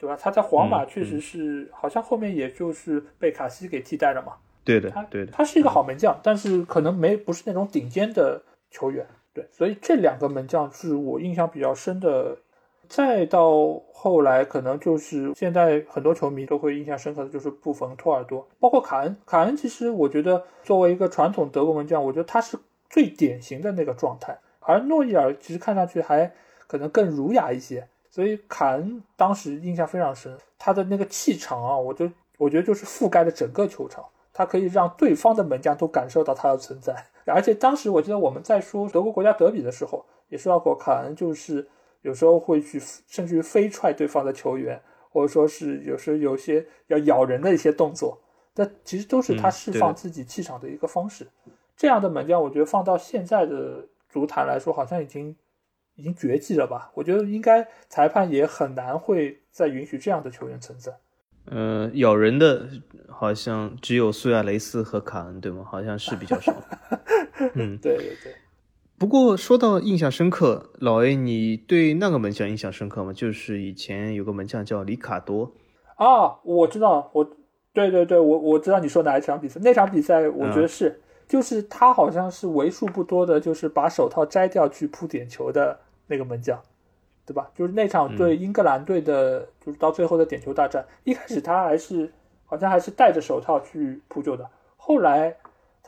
[0.00, 0.18] 对吧？
[0.20, 4.32] 他在皇马确实是，好像后面也就是被卡西给替代了嘛。
[4.66, 5.32] 对的，对的。
[5.32, 9.06] 他是一个好门将，但是可能没不是那种顶尖的球员。
[9.32, 12.36] 对，所以这两个门将是我印象比较深的。
[12.88, 19.16] 再到后来，可能就是现在很多球迷都会印象深刻的就是布冯、托尔多，包括卡恩。
[19.26, 22.56] 卡恩其实我觉得作为一个传统德国门将，我觉得他是
[22.88, 24.38] 最典型的那个状态。
[24.60, 26.32] 而诺伊尔其实看上去还
[26.68, 30.38] 可能更儒雅一些，所以卡恩当时印象非常深。
[30.56, 32.08] 他的那个气场啊，我就
[32.38, 34.04] 我觉得就是覆盖了整个球场，
[34.36, 36.94] 他可以让对方的门将都感受到他的存在。
[37.24, 41.66] 而且当时我记得我们在说德国国家德比的时候，也说到过卡恩就是。
[42.02, 42.78] 有时候会去，
[43.08, 44.80] 甚至于飞踹对方的球员，
[45.10, 48.16] 或者说是有时候有些要咬人的一些动作，
[48.54, 51.26] 但其实都是他释放自己气场的一个方式。
[51.76, 55.34] 这样的门将，我觉得放到现在的足坛来说，好像已经
[55.96, 56.92] 已经绝迹了吧？
[56.94, 60.92] 我觉得应该裁判也很难会再允许这样的球员存在。
[61.46, 62.68] 呃，咬人的
[63.08, 65.64] 好像只有苏亚雷斯和卡恩，对吗？
[65.64, 66.54] 好像是比较少。
[67.54, 68.34] 嗯，对对对。
[68.98, 73.12] 不过说到印象深刻，老 A，你对那个门将印象深刻吗？
[73.12, 75.52] 就是以前有个门将叫里卡多
[75.96, 77.24] 啊，我知道，我
[77.72, 86.58] 对对对，我我知道你说哪一场比赛，那场比赛我觉得是，就是他好像是为数不多的，就是把手套摘掉去扑点球的那个门将，
[87.26, 87.50] 对吧？
[87.54, 92.10] 就是那场对英格兰队的，就是到最后的点球大战，一开始他还是
[92.44, 95.36] 好像还是戴着手套去扑救的，后来。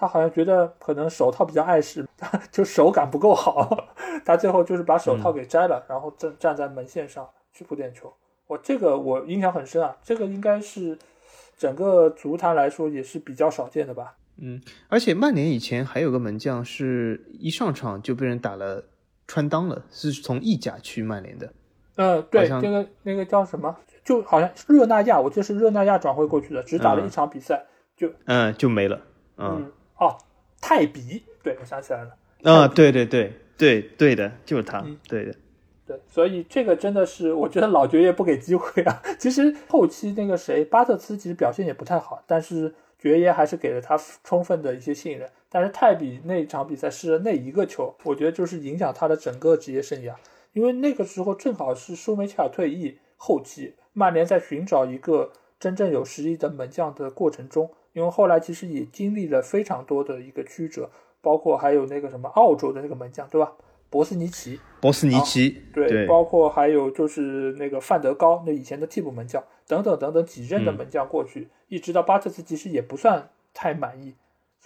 [0.01, 2.07] 他好像觉得可能手套比较碍事，
[2.53, 3.89] 就手感不够好，
[4.25, 8.15] 他最后就是把手套给摘了，然后站站在门线上去扑点球。
[8.47, 10.97] 我这个我印象很深啊，这个应该是
[11.57, 14.15] 整个足坛来说也是比较少见的吧。
[14.37, 18.85] 嗯，而且曼联以前还有个门将，是一上场就被人打了
[19.29, 21.53] 穿裆了，是从意甲去曼联的。
[21.95, 23.77] 呃，对，那个那个叫什么？
[24.05, 29.01] 就好像热那亚，我记得是热那亚转会过去的，只打了一场比赛就嗯就没了。
[29.37, 29.71] 嗯。
[29.99, 30.17] 哦，
[30.61, 32.17] 泰比，对我想起来了。
[32.45, 35.35] 啊，对对对对对的，就是他，对的，
[35.85, 39.03] 对，所以这个真的是，我觉得老爵爷不给机会啊。
[39.19, 45.29] 其实后期那个谁，巴特兹其实表现也不太好，但是爵爷还是给了他充分的一些信任。
[45.51, 50.15] 但是泰比那场比赛失了那一个球，我觉得就是影响他的整个职业生涯，
[50.53, 57.71] 因为那个时候正好是舒梅切尔退役后期，曼联在寻找一个真正有实力的门将的过程中。
[57.95, 60.89] 因为后来其实也经历了非常多的一个曲折，
[61.21, 63.55] 包括还有那个什么澳洲的那个门将，对吧？
[63.91, 74.15] 博斯尼奇，博斯尼奇，对，包括还有就是那个范德高，那以前的替补门将等等等等几任的门将过去，一直到巴特斯其实也不算太满意，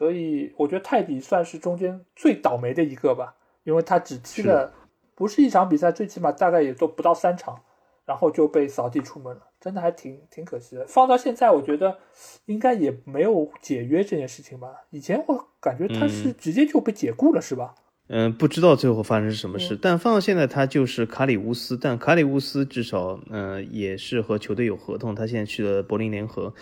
[0.03, 4.75] 所以我觉得泰迪算是中间最倒霉的一个吧，因为他只踢了
[5.15, 7.57] 不是一场比赛，最起码大概也都不到三场。
[8.05, 10.85] 然后就被扫地出门了，真的还挺挺可惜的。
[10.89, 11.97] 放到现在，我觉得
[12.47, 14.69] 应该也没有解约这件事情吧。
[14.91, 17.73] 以前我感觉他是直接就被解雇了，是吧？
[18.09, 26.53] 嗯，不知道最后发生是什么事，但放到现在，他就是卡里乌斯，但卡里乌斯至少，嗯，也是和球队有合同，他现在去了柏林联合，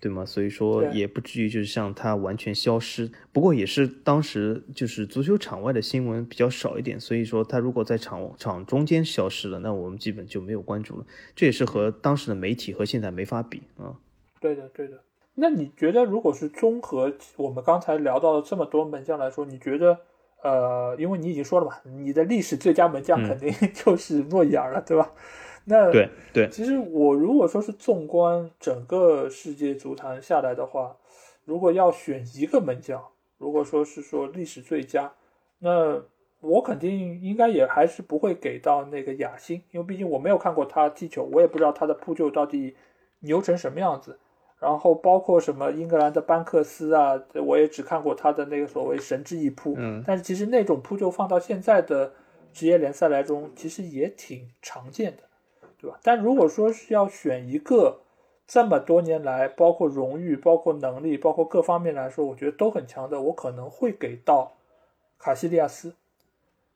[0.00, 0.24] 对吗？
[0.24, 3.10] 所以说也不至于就是像他完全消失。
[3.32, 11.04] 不过也是当时就是足球场外的新闻比较少一点，所以说他如果在场场中间消失了，那我们基本就没有关注了。
[11.34, 13.96] 这也是和当时的媒体和现在没法比啊。
[14.40, 15.00] 对的，对的。
[15.34, 19.98] 那你觉得，如果是综合我们刚才聊到的这么多门将来说，你觉得？
[20.40, 25.10] 呃，因为你已经说了嘛，你的历史最佳门将肯定 就是诺伊尔了，对吧？
[25.68, 30.96] 那对对，其实我如果说是纵观整个世界足坛下来的话，
[31.44, 33.02] 如果要选一个门将，
[33.36, 35.12] 如果说是说历史最佳，
[35.58, 36.02] 那
[36.40, 42.74] 我肯定应该也还是不会给到那个雅辛，因为毕竟我没有看过他踢球，我也不知道他的扑救到底
[43.20, 44.18] 牛成什么样子。
[44.60, 52.12] 然后包括什么英格兰的班克斯啊，我也只看过他的那个所谓神之一扑，嗯，但是其实那种扑救放到现在的
[52.52, 55.22] 职业联赛来中，其实也挺常见的，
[55.80, 55.98] 对吧？
[56.02, 58.00] 但如果说是要选一个
[58.46, 64.52] 这么多年来，包括荣誉、包括能力、包括各方面来说，我觉得都很强的，我可能会给到
[65.18, 65.94] 卡西利亚斯。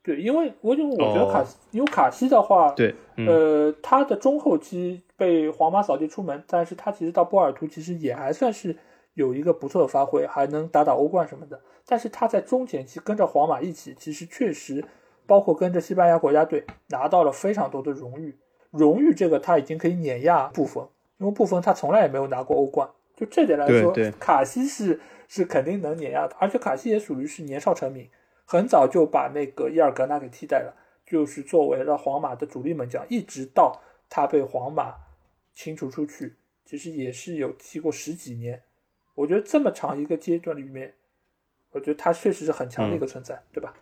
[0.05, 8.76] 对，因为我就我觉得卡，因为卡西的话，对，呃，他的中后期被皇马扫地出门，但是他其实到波尔图其实也还算是
[9.14, 11.61] 有一个不错的发挥，还能打打欧冠什么的。
[11.86, 14.84] 但是他在中前期跟着皇马一起，其实确实
[15.24, 18.36] 包括跟着西班牙国家队拿到了非常多的荣誉，
[18.72, 28.08] 荣誉这个他已经可以碾压布冯，因为布冯他从来也没有拿过欧冠，就这点来说，卡西是是肯定能碾压的，而且卡西也属于是年少成名。
[28.44, 30.74] 很早就把那个伊尔格纳给替代了，
[31.06, 34.94] 就是作为了皇马的主力门将，一直到他被皇马
[35.54, 38.62] 清除出去，其实也是有踢过十几年。
[39.14, 40.94] 我觉得这么长一个阶段里面，
[41.70, 43.74] 我觉得他确实是很强的一个存在，对吧？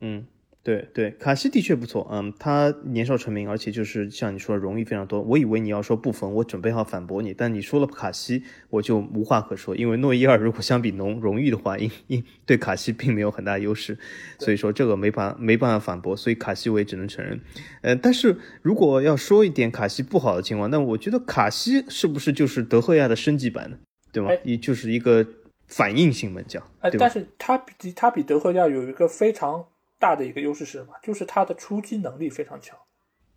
[0.00, 0.26] 嗯。
[0.64, 5.20] 对对，卡西的确不错，嗯，他年少成名，而且就是像你说的，荣誉非常多。
[5.20, 9.76] 我以为你要说布冯，我准备好反驳你，但你说了卡西，我就无话可说。
[9.76, 13.98] 因为诺伊尔如果相比农荣誉的话，因因对卡西并没有很大优势，
[14.38, 17.38] 所以说这个没法没办法反驳，所以卡西我也只能承认。
[17.82, 23.76] 呃，但是如果要说一点卡西不好的情况，那我觉得卡西是不是就是德赫亚的升级版呢？
[24.10, 24.30] 对吗？
[24.42, 25.26] 也就是一个
[25.66, 29.66] 反应性门将，哎，但是他比他比德赫亚有一个非常。
[29.98, 30.94] 大的一个优势是什么？
[31.02, 32.78] 就是他的出击能力非常强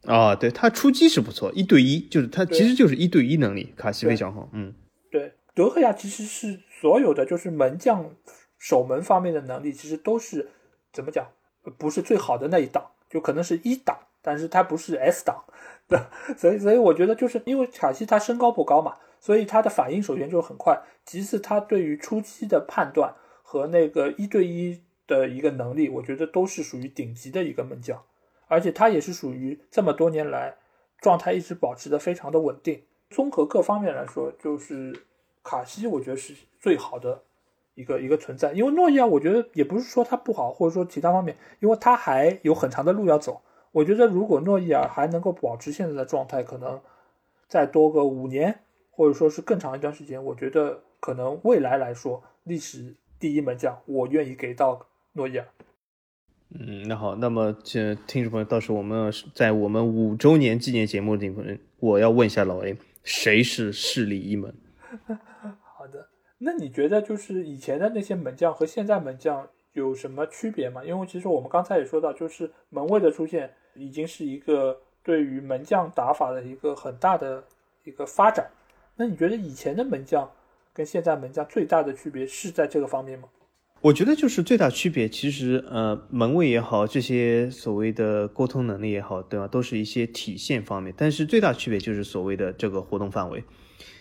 [0.05, 0.36] 啊！
[0.36, 4.49] 对他出击是不错，一对一就是他其实就是一对一能力，卡西非常好。
[4.53, 4.74] 嗯，
[5.12, 8.10] 对，德赫亚其实是所有的就是门将
[8.58, 10.49] 守门方面的能力，其实都是
[10.93, 11.28] 怎么讲？
[11.78, 15.43] 不是最好的那一档，就可能是一档，但是他不是 S 档。
[15.88, 15.99] 对，
[16.38, 24.82] 所以所以我觉得就是因为卡西他身高不高嘛，所以他的反应首先就很快，其次他对于出击的判断和那个一对一。
[25.08, 28.03] 的一个能力，我觉得都是属于顶级的一个门将，
[28.47, 30.58] 而且他也是属于这么多年来
[30.99, 32.84] 状态一直保持的非常的稳定。
[33.10, 34.93] 综合各方面来说，就是
[35.41, 37.24] 卡西，我觉得是最好的
[37.74, 38.51] 一个一个存在。
[38.51, 43.41] 因为诺伊尔，我觉得也不是说他不好，或者说其他方面，因为他还有很长的路要走。
[43.72, 46.82] 我觉得如果诺伊尔还能够保持现在的状态，可能
[47.47, 48.60] 再多个五年，
[48.91, 54.86] 或者说是更长一段时间，我觉得可能未来来说，历史第一门将，我愿意给到。
[55.18, 55.47] 诺伊尔，
[56.51, 64.53] 嗯，那好，那么这听众朋友，到时候我们在我们五周年纪念节目里面，我要问一下老 A，谁是势力一门？
[65.76, 66.07] 好的，
[66.38, 70.86] 那你觉得就是以前的那些门将和现在门将有什么区别吗？
[70.86, 77.43] 因为其实我们刚才也说到，就是门卫的出现已经是一个对于门将打法的一个很大的
[77.86, 78.47] 一个发展。
[78.95, 80.30] 那你觉得以前的门将
[80.74, 83.28] 跟现在门将最大的区别是在这个方面吗？
[83.82, 90.93] 我觉得就是最大区别，其实呃，门卫也好，这些所谓的沟通能力也好，对吧，都是一些体现方面。
[90.97, 93.43] 但是最大区别就是所谓的这个活动范围。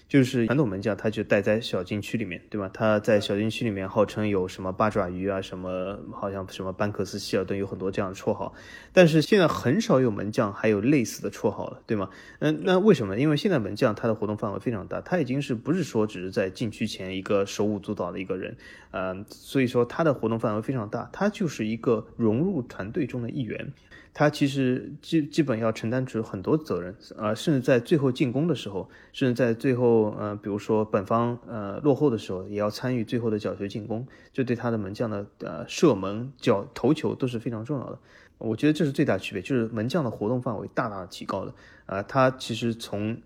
[0.09, 2.71] 就是传统门将，他就待在小禁区里面，对吧？
[2.73, 8.55] 他在小禁区里面号称有什么八爪鱼啊，什么好像什么班克斯、希尔顿有很多这样的绰号。
[8.93, 12.09] 但是现在很少有门将还有类似的绰号了，对吗？
[12.39, 13.19] 嗯，那为什么？
[13.19, 18.57] 因为现在门将他的活动范围非常大，他已经是不是说只是在禁区前一个手舞足蹈的一个人，
[18.93, 23.73] 呃，所以说他的活动范围非常大，他就是一个融入团队中的一员。
[24.19, 37.99] 他其实基基本要承担起很多责任，呃，甚至在最后进攻的时候，甚至在最后，呃，比如说本方呃落后的时候，也要参与最后的角球进攻，这对他的门将的呃射门、角头球都是非常重要的。
[38.39, 41.55] 我觉得这是最大区别，就是门将的活动范围大大提高了。
[41.85, 43.21] 啊，他其实从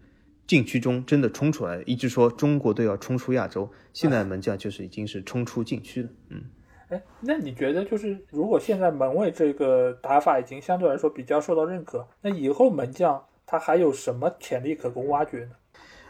[0.49, 6.09] 禁区中真的冲出来，一直说中国队要冲出亚洲，现在门将就是已经是冲出禁区了。
[6.31, 6.43] 嗯。
[6.91, 15.53] 哎，那你觉得就是如果现在门卫这个打法已经相对来说比较受到认可，那以后门将他还有什么潜力可供挖掘呢？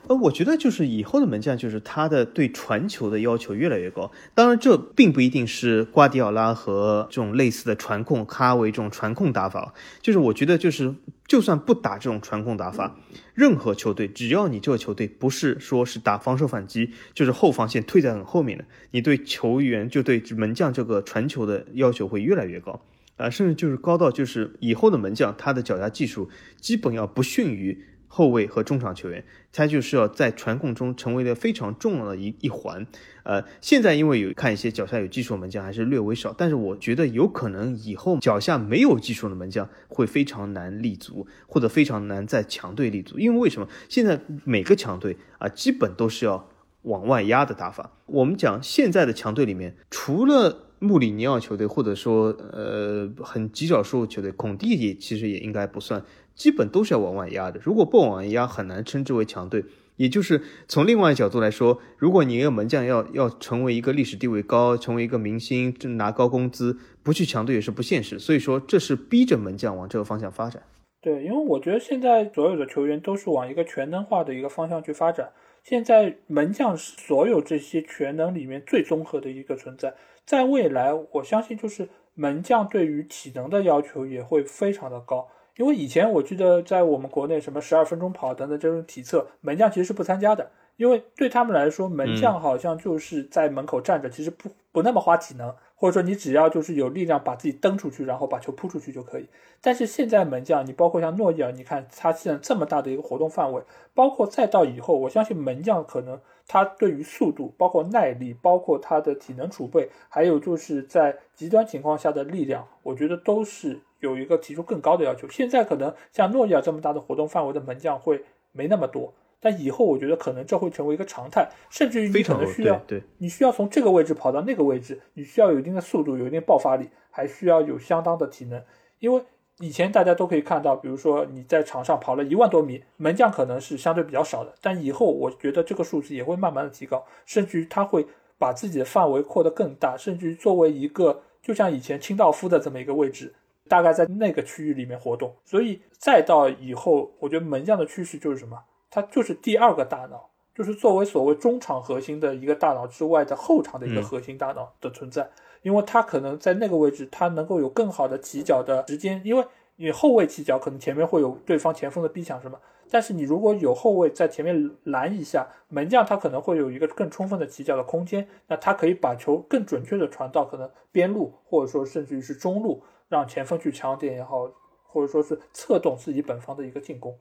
[0.09, 4.11] 呃，我觉得就是以后的门将，就是他的对传球的要求越来越高。
[4.35, 9.73] 当然，这并不一定是瓜迪奥拉和这种类似的传控哈维这种传控打法。
[10.01, 10.95] 就是我觉得，就是
[11.29, 12.97] 就算不打这种传控打法，
[13.35, 22.81] 任何球队只要你这个球队不是说是打防守反击，就是后防线退在很后面的，你对球员就对门将这个传球的要求会越来越高
[23.17, 26.29] 啊，甚至就是高到就是以后的门将他的脚下技术
[26.61, 27.85] 基本要不逊于。
[28.13, 32.85] 后卫和中场球员，他就是要在传控中成为了非常重要的一一环。
[33.23, 43.17] 呃，现在因为有看一些脚下有技术的门将还是略微少，但是我觉得有可能以后脚下没有技术的门将会非常难立足，或者非常难在强队立足。
[43.21, 46.49] 因为为什么现在每个强队啊，基本都是要
[46.83, 47.93] 往外压的打法。
[48.07, 56.03] 我们讲现在的强队里面，除了穆里尼奥球队，或者说呃很极少数球队，孔蒂也其实也应该不算。
[56.41, 59.63] 基本都是要往外压的，如果不往外压，很难称之为强队。
[59.97, 68.19] 也就是从另外角度来说，如果你一个门将要要成为一个历史地位高，成为一个明星，拿高工资，不去强队也是不现实。
[68.19, 70.63] 所以说，这是逼着门将往这个方向发展。
[71.03, 75.31] 对，因为我觉得现在所有的球员都是往一个全能化的一个方向去发展。
[75.63, 79.93] 现在门将是所有这些全能里面最综合的一个存在。
[80.25, 85.29] 在未来，我相信就是门将对于体能的要求也会非常的高。
[85.57, 99.29] 因为以前我记得在我们国内什么十二分钟跑等等这种体测，门将其实是不参加的，因为对他们来说，门将好像就是在门口站着，其实不不那么花体能，或者说你只要就是有力量把自己蹬出去，然后把球扑出去就可以。
[99.61, 113.81] 但是现在门将，你包括像诺伊尔，你看他现在这么大的一个活动范围，包括再到以后，我相信门将可能他对于速度、包括耐力、包括他的体能储备，还有就是在极端情况下的力量，我觉得都是。
[114.01, 128.63] 有一个提出更高的要求，现在可能像诺伊尔这么大的活动范围的门将会没那么多，但以后我觉得可能这会成为一个常态，甚至于你可能需要，对，你需要从这个位置跑到那个位置，你需要有一定的速度，有一定爆发力，还需要有相当的体能。
[128.99, 129.23] 因为
[129.59, 138.07] 以前大家都可以看到，比如说你在场上跑了一万多米，门将可能是相对比较少的，但以后我觉得这个数字也会慢慢的提高，甚至于他会
[138.39, 143.35] 把自己的范围扩得更大，甚至于作为一个就像以前清道夫的这么一个位置。
[143.71, 148.61] 大概在那个区域里面活动，所以再到以后，我觉得门将的趋势就是什么？
[148.91, 155.31] 他就是第二个大脑，就是作为所谓中场核心的一个大脑之外的后场的一个核心大脑的存在，
[155.63, 159.47] 因为他可能在那个位置，他能够有更好的起脚的时间，因为
[159.77, 162.59] 你后卫起脚可能前面会有对方前锋的逼抢什么，
[162.91, 172.83] 但是你如果有后卫在前面拦一下，门将他可能会有一个更充分的起脚的空间，那他可以把球更准确的传到可能边路，或者说甚至于是中路。
[173.11, 174.51] 让前锋去抢点也好，
[174.85, 177.15] 或者说是策动自己本方的一个进攻，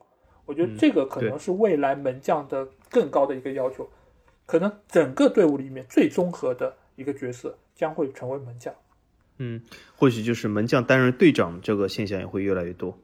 [0.46, 3.86] 我觉得这个可能是未来门将的更高的一个要求。
[4.46, 8.74] 可能整个队伍里面最综合的一个角色将会成为门将。
[9.38, 9.62] 嗯，
[9.96, 12.98] 或许就是门将担任队长这个现象也会越来越多。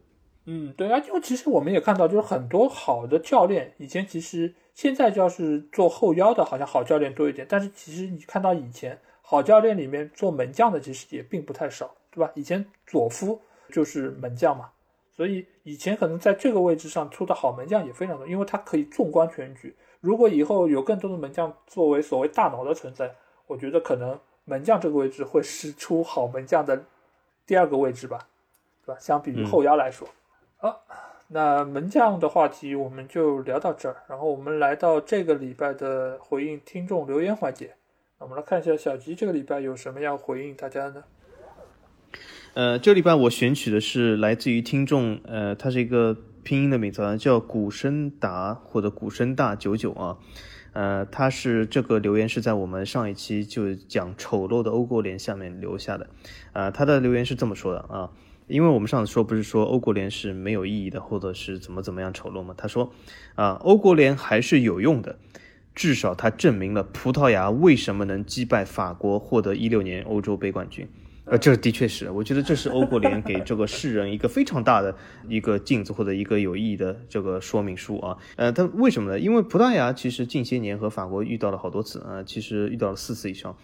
[0.45, 11.95] 嗯，对啊，因为其实我们也看到，就是很多好的教练，以前其实现在就要是做后腰的，好像好教练多一点，但是其实你看到以前好教练里面做门将的，其实也并不太少。
[12.16, 12.32] 对吧？
[12.34, 13.38] 以前佐夫
[13.70, 14.70] 就是门将嘛，
[15.12, 19.76] 所以以前可能在这个位置上出的好门将也非常多，因为他可以纵观全局。
[20.00, 23.14] 如果以后有更多的门将作为所谓大脑的存在，
[23.46, 26.82] 我觉得可能门将这个位置会是出好门将的
[27.46, 28.26] 第二个位置吧，
[28.86, 28.98] 对吧？
[28.98, 30.08] 相比于后腰来说，
[30.56, 30.80] 好，
[31.28, 37.74] 那门将的话题我们就聊到这儿，然后我们来到这个礼拜的回应听众留言环节。
[38.18, 41.04] 我们来看一下小吉这个礼拜有什么要回应大家呢？
[42.57, 50.16] 呃，这礼拜我选取的是来自于听众，呃，他是一个拼音的名字，叫古生达或者古生大九九啊，
[50.72, 56.09] 呃，他是这个留言是在我们上一期就讲丑陋的欧国联下面留下的，
[56.54, 58.11] 啊，他的留言是这么说的啊，
[58.46, 62.54] 因为我们上次说不是说欧国联是没有意义的，或者是怎么怎么样丑陋吗？
[62.57, 62.90] 他说，
[63.34, 65.18] 啊，欧国联还是有用的，
[65.74, 70.88] 至少它证明了葡萄牙为什么能击败法国获得一六年欧洲杯冠军。
[71.27, 74.97] 呃，这的确是，我觉得这是欧国联给这个世人一个非常大的
[75.29, 78.16] 一个镜子或者一个有意义的这个说明书啊。
[78.37, 79.18] 呃，它为什么呢？
[79.18, 83.57] 因为葡萄牙其实近些年和法国遇到了好多次啊，其实遇到了四次以上，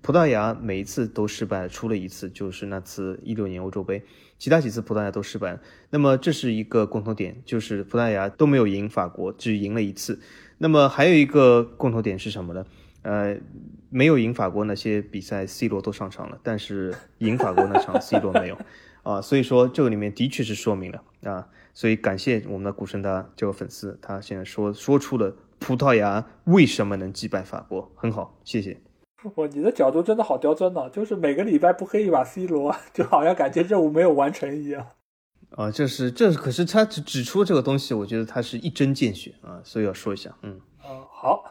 [0.00, 4.04] 葡萄牙每一次都失败，出了一次就是那次一六年欧洲杯，
[4.38, 5.58] 其他几次葡萄牙都失败。
[5.90, 10.20] 那么这是一个共同点，就是葡萄牙都没有赢法国，只赢了一次。
[10.58, 12.64] 那么还有一个共同点是什么呢？
[13.02, 13.38] 呃，
[13.90, 18.58] 没有赢法国那些比赛，C 罗都上场了，但是赢法国那场 C 罗没有
[19.02, 28.80] 啊，所以说这个里面的确是说明了啊，所以感谢我们的古神达这个粉丝，他现在说说出了葡萄牙为什么能击败法国，很好，谢谢。
[29.34, 34.86] 哇，你的角度真的好刁钻呢，就是每个礼拜不黑一把 C 罗，就好像感觉任务没有完成一样。
[35.50, 40.60] 啊，这是这可是他指指出这个东西，我觉得他是一针见血啊，所以要说一下，嗯。
[40.88, 41.42] 嗯，好，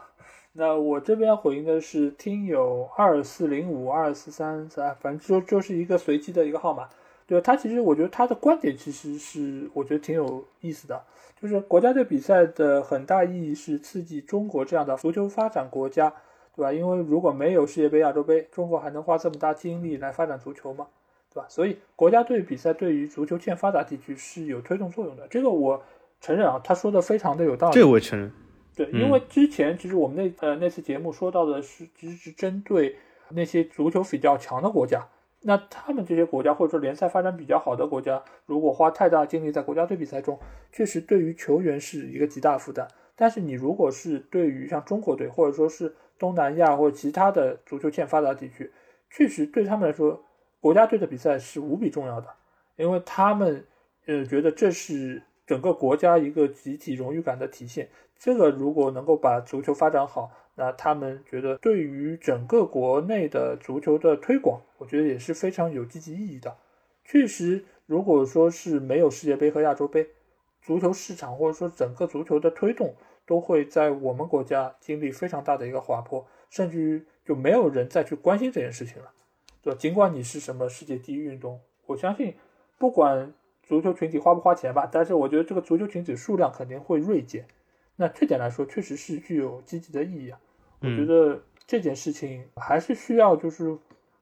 [0.58, 6.88] 那我这边回应的是听友二四零五二四三三，反正就就是一个随机的一个号码。
[7.28, 11.00] 对他其实我觉得他的观点其实是我觉得挺有意思的，
[11.40, 16.12] 就是国家队比赛的很大意义是刺激中国这样的足球发展国家，
[16.56, 16.72] 对吧？
[16.72, 20.88] 因为如果没有世界杯、亚洲杯，中国还能花这么大精力来发展足球吗？
[21.32, 21.46] 对吧？
[21.48, 25.80] 所以国家队比赛对于足球欠发达地区是有推动作用的，这个我
[26.20, 27.74] 承认啊，他说的非常的有道理。
[27.74, 28.32] 这我承认。
[28.78, 32.94] 对，因为之前其实我们那呃那次节目说到的是，其实是针对
[33.30, 35.04] 那些足球比较强的国家，
[35.42, 40.38] 那他们这些国家或者说联赛发展比较好的国家，如果花太大精力在国家队比赛中，
[40.70, 42.86] 确实对于球员是一个极大负担。
[43.16, 48.70] 但是你如果是对于像中国队或者说是东南亚或者其他的足球欠发达地区，
[49.10, 50.22] 确实对他们来说，
[50.60, 52.28] 国家队的比赛是无比重要的，
[52.76, 53.64] 因为他们
[54.06, 57.88] 呃觉得这是整个国家一个集体荣誉感的体现。
[58.18, 66.56] 这个如果能够把足球发展好，那他们觉得对于整个国内的足球的推广，我觉得也是非常有积极意义的。
[67.04, 70.08] 确实，如果说是没有世界杯和亚洲杯，
[70.60, 72.94] 足球市场或者说整个足球的推动，
[73.24, 79.12] 都会在我们国家经历非常大的一个滑坡，甚至于就没有人再去关心这件事情了，
[79.62, 79.72] 对？
[79.76, 82.34] 尽管你是什么世界第一运动，我相信
[82.76, 87.46] 不管足球群体花不花钱吧，但是我觉得这个足球群体数量肯定会锐减。
[88.00, 90.38] 那这点来说，确实是具有积极的意义啊。
[90.80, 93.76] 我觉得这件事情还是需要就是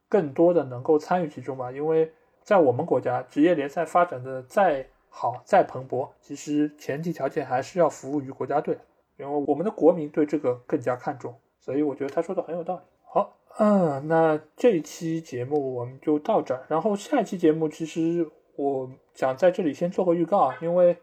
[0.08, 1.70] 更多的能够参与其中吧。
[1.70, 2.10] 因为
[2.42, 8.78] 在我们国家，职业联赛发展的再好再蓬勃，其实前提条件还是要服务于国家队，
[9.18, 11.34] 因为我们的国民对这个更加看重。
[11.60, 12.80] 所以我觉得他说的很有道理。
[13.04, 16.64] 好，嗯，那这一期节目我们就到这儿。
[16.68, 20.96] 然后下一期节目，其实我想在这里先做个预告啊，因为。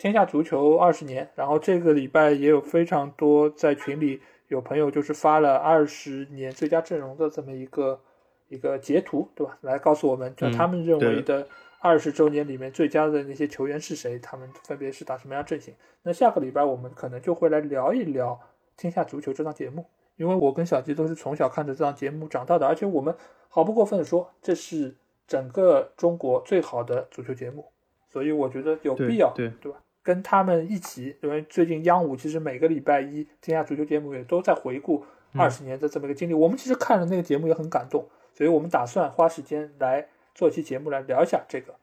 [0.00, 8.00] 天下足球二十年，然后这个礼拜也有非常多在群里有朋友就是发了二十年最佳阵容的这么一个
[8.48, 9.58] 一个截图，对吧？
[9.60, 11.46] 来告诉我们，就他们认为的
[11.80, 15.74] 二十周年里面最佳的那些球员是谁，他们分别是打什么样阵型。
[16.02, 18.40] 那下个礼拜我们可能就会来聊一聊
[18.78, 19.84] 天下足球这档节目，
[20.16, 23.14] 因为我跟小吉都是从小看着这档节目长大的，而且我们
[23.50, 24.96] 毫不过分的说，这是
[25.26, 27.66] 整个中国最好的足球节目，
[28.08, 29.78] 所以我觉得有必要，对对吧？
[30.02, 36.34] 跟他们一起，因为最近央五其实每个礼拜一天下足球节目也都在回顾二十年的这么一个经历。
[36.34, 41.74] 我们其实看了那个节目也很感动，所以我们打算花时间来做一期节目来聊一下这个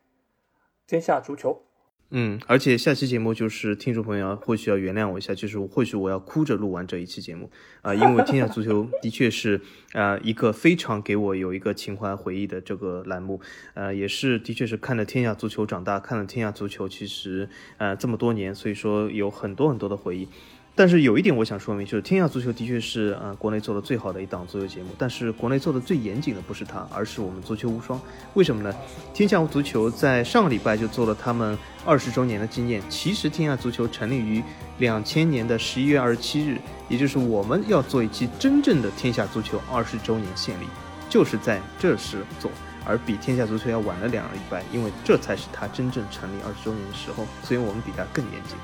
[0.88, 1.62] 天下足球。
[2.10, 7.50] 嗯，而且下期节目就是听众朋友或许要原谅我一下，就是或许我要哭着录完这一期节目
[7.82, 9.60] 啊，因为天下足球的确是
[9.92, 13.42] 啊一个非常给我有一个情怀回忆的这个栏目，
[13.74, 20.30] 呃，也是的确是看着天下足球长大，看了天下足球其实呃这么多年，所以说有很多很多的回忆。
[20.78, 24.90] 但是有一点我想说明，就是天下足球的确是呃国内做的最好的一档足球节目。
[24.96, 28.00] 但是国内做的最严谨的不是它，而是我们足球无双。
[28.36, 28.72] 为什么呢？
[29.12, 32.80] 天下足球在上个礼拜就做了他们二十周年的纪念。
[32.90, 34.44] 其实天下足球成立于
[34.78, 40.68] 两千年的十一月二十七日，也就是我们要做一期真正的天下足球二十周年献礼，
[41.10, 42.52] 就是在这时做，
[42.86, 48.56] 而比天下足球要晚了两个礼拜，因为这才是它真正成立二十周年的时候，所以我们比它更严谨。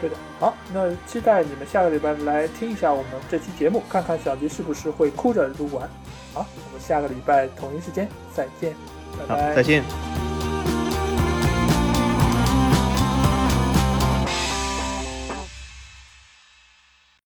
[0.00, 5.88] 对的，好，那期待你们下个礼拜来听一下我们这期节目，看看小吉是不是会哭着录完。
[6.32, 8.74] 好，我们下个礼拜同一时间再见，
[9.18, 10.29] 拜拜，再见。